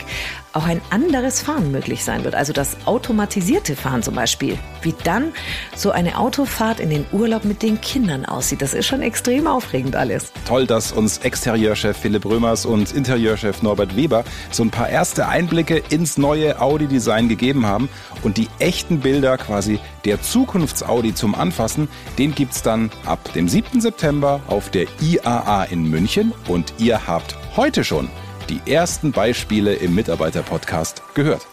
auch 0.53 0.65
ein 0.65 0.81
anderes 0.91 1.41
Fahren 1.41 1.71
möglich 1.71 2.03
sein 2.03 2.23
wird, 2.23 2.35
also 2.35 2.53
das 2.53 2.77
automatisierte 2.85 3.75
Fahren 3.75 4.03
zum 4.03 4.15
Beispiel, 4.15 4.57
wie 4.81 4.93
dann 5.03 5.33
so 5.75 5.91
eine 5.91 6.17
Autofahrt 6.17 6.79
in 6.79 6.89
den 6.89 7.05
Urlaub 7.11 7.43
mit 7.43 7.61
den 7.63 7.81
Kindern 7.81 8.25
aussieht, 8.25 8.61
das 8.61 8.73
ist 8.73 8.85
schon 8.85 9.01
extrem 9.01 9.47
aufregend 9.47 9.95
alles. 9.95 10.31
Toll, 10.47 10.67
dass 10.67 10.91
uns 10.91 11.17
Exterieurchef 11.19 11.97
Philipp 11.97 12.25
Römers 12.25 12.65
und 12.65 12.91
Interieurchef 12.91 13.63
Norbert 13.63 13.95
Weber 13.95 14.23
so 14.51 14.63
ein 14.63 14.69
paar 14.69 14.89
erste 14.89 15.27
Einblicke 15.27 15.81
ins 15.89 16.17
neue 16.17 16.61
Audi-Design 16.61 17.29
gegeben 17.29 17.65
haben 17.65 17.89
und 18.23 18.37
die 18.37 18.47
echten 18.59 18.99
Bilder 18.99 19.37
quasi 19.37 19.79
der 20.05 20.21
Zukunfts-Audi 20.21 21.15
zum 21.15 21.33
Anfassen, 21.35 21.87
den 22.17 22.35
gibt's 22.35 22.61
dann 22.61 22.91
ab 23.05 23.33
dem 23.33 23.49
7. 23.49 23.81
September 23.81 24.41
auf 24.47 24.69
der 24.69 24.85
IAA 25.01 25.63
in 25.65 25.89
München 25.89 26.33
und 26.47 26.73
ihr 26.77 27.07
habt 27.07 27.35
heute 27.55 27.83
schon 27.83 28.09
die 28.49 28.61
ersten 28.71 29.11
Beispiele 29.11 29.73
im 29.73 29.95
Mitarbeiter-Podcast 29.95 31.01
gehört. 31.13 31.47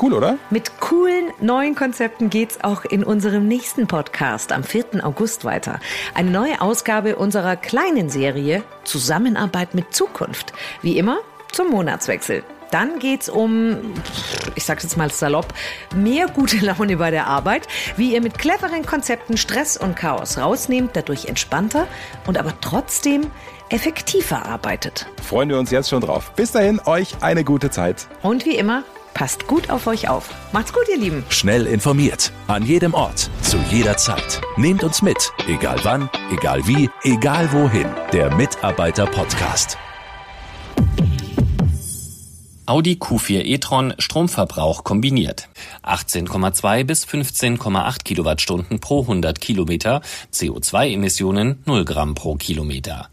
Cool, 0.00 0.14
oder? 0.14 0.38
Mit 0.50 0.80
coolen 0.80 1.30
neuen 1.40 1.74
Konzepten 1.74 2.30
geht's 2.30 2.64
auch 2.64 2.84
in 2.84 3.04
unserem 3.04 3.46
nächsten 3.46 3.86
Podcast 3.86 4.50
am 4.50 4.64
4. 4.64 5.04
August 5.04 5.44
weiter. 5.44 5.80
Eine 6.14 6.30
neue 6.30 6.60
Ausgabe 6.60 7.16
unserer 7.16 7.56
kleinen 7.56 8.10
Serie 8.10 8.64
Zusammenarbeit 8.84 9.74
mit 9.74 9.94
Zukunft. 9.94 10.52
Wie 10.80 10.98
immer 10.98 11.18
zum 11.52 11.70
Monatswechsel. 11.70 12.42
Dann 12.72 12.98
geht's 13.00 13.28
um, 13.28 13.92
ich 14.54 14.64
sag's 14.64 14.82
jetzt 14.82 14.96
mal 14.96 15.10
salopp, 15.10 15.52
mehr 15.94 16.26
gute 16.26 16.56
Laune 16.64 16.96
bei 16.96 17.10
der 17.10 17.26
Arbeit, 17.26 17.68
wie 17.96 18.14
ihr 18.14 18.22
mit 18.22 18.38
cleveren 18.38 18.86
Konzepten 18.86 19.36
Stress 19.36 19.76
und 19.76 19.94
Chaos 19.94 20.38
rausnehmt, 20.38 20.96
dadurch 20.96 21.26
entspannter 21.26 21.86
und 22.26 22.38
aber 22.38 22.54
trotzdem 22.62 23.30
effektiver 23.72 24.46
arbeitet. 24.46 25.06
Freuen 25.22 25.48
wir 25.48 25.58
uns 25.58 25.70
jetzt 25.70 25.88
schon 25.88 26.00
drauf. 26.00 26.32
Bis 26.36 26.52
dahin, 26.52 26.80
euch 26.84 27.22
eine 27.22 27.44
gute 27.44 27.70
Zeit. 27.70 28.06
Und 28.22 28.44
wie 28.44 28.56
immer, 28.56 28.84
passt 29.14 29.46
gut 29.46 29.70
auf 29.70 29.86
euch 29.86 30.08
auf. 30.08 30.30
Macht's 30.52 30.72
gut, 30.72 30.84
ihr 30.90 30.98
Lieben. 30.98 31.24
Schnell 31.28 31.66
informiert, 31.66 32.32
an 32.48 32.64
jedem 32.64 32.94
Ort, 32.94 33.30
zu 33.42 33.58
jeder 33.70 33.96
Zeit. 33.96 34.40
Nehmt 34.56 34.84
uns 34.84 35.02
mit, 35.02 35.32
egal 35.48 35.78
wann, 35.82 36.10
egal 36.30 36.66
wie, 36.66 36.90
egal 37.02 37.52
wohin. 37.52 37.88
Der 38.12 38.34
Mitarbeiter-Podcast. 38.34 39.78
Audi 42.64 42.94
Q4 42.94 43.44
e-tron 43.44 43.92
Stromverbrauch 43.98 44.84
kombiniert. 44.84 45.48
18,2 45.82 46.84
bis 46.84 47.04
15,8 47.04 48.04
Kilowattstunden 48.04 48.78
pro 48.78 49.02
100 49.02 49.40
Kilometer, 49.40 50.00
CO2-Emissionen 50.32 51.60
0 51.66 51.84
Gramm 51.84 52.14
pro 52.14 52.36
Kilometer. 52.36 53.08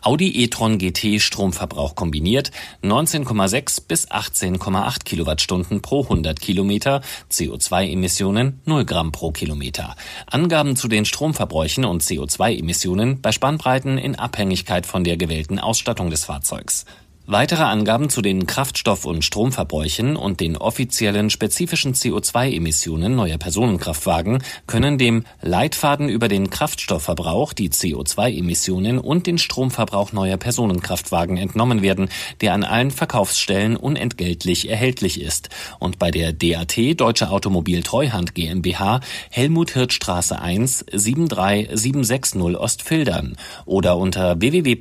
Audi 0.00 0.42
e-tron 0.42 0.78
GT 0.78 1.20
Stromverbrauch 1.20 1.94
kombiniert 1.94 2.50
19,6 2.82 3.82
bis 3.88 4.08
18,8 4.08 5.04
Kilowattstunden 5.04 5.82
pro 5.82 6.02
100 6.02 6.40
Kilometer, 6.40 7.02
CO2-Emissionen 7.30 8.60
0 8.64 8.84
Gramm 8.84 9.12
pro 9.12 9.32
Kilometer. 9.32 9.96
Angaben 10.26 10.76
zu 10.76 10.88
den 10.88 11.04
Stromverbräuchen 11.04 11.84
und 11.84 12.02
CO2-Emissionen 12.02 13.20
bei 13.20 13.32
Spannbreiten 13.32 13.98
in 13.98 14.14
Abhängigkeit 14.14 14.86
von 14.86 15.02
der 15.02 15.16
gewählten 15.16 15.58
Ausstattung 15.58 16.10
des 16.10 16.24
Fahrzeugs. 16.24 16.84
Weitere 17.30 17.64
Angaben 17.64 18.08
zu 18.08 18.22
den 18.22 18.46
Kraftstoff- 18.46 19.04
und 19.04 19.22
Stromverbräuchen 19.22 20.16
und 20.16 20.40
den 20.40 20.56
offiziellen 20.56 21.28
spezifischen 21.28 21.92
CO2-Emissionen 21.92 23.16
neuer 23.16 23.36
Personenkraftwagen 23.36 24.42
können 24.66 24.96
dem 24.96 25.24
Leitfaden 25.42 26.08
über 26.08 26.28
den 26.28 26.48
Kraftstoffverbrauch, 26.48 27.52
die 27.52 27.68
CO2-Emissionen 27.68 28.98
und 28.98 29.26
den 29.26 29.36
Stromverbrauch 29.36 30.12
neuer 30.12 30.38
Personenkraftwagen 30.38 31.36
entnommen 31.36 31.82
werden, 31.82 32.08
der 32.40 32.54
an 32.54 32.64
allen 32.64 32.90
Verkaufsstellen 32.90 33.76
unentgeltlich 33.76 34.70
erhältlich 34.70 35.20
ist. 35.20 35.50
Und 35.80 35.98
bei 35.98 36.10
der 36.10 36.32
DAT 36.32 36.78
Deutsche 36.98 37.28
Automobil 37.28 37.82
Treuhand 37.82 38.34
GmbH 38.34 39.02
Helmut 39.28 39.72
Hirtstraße 39.72 40.40
1 40.40 40.86
73760 40.94 42.56
Ostfildern 42.56 43.36
oder 43.66 43.98
unter 43.98 44.40
www.dat.de 44.40 44.78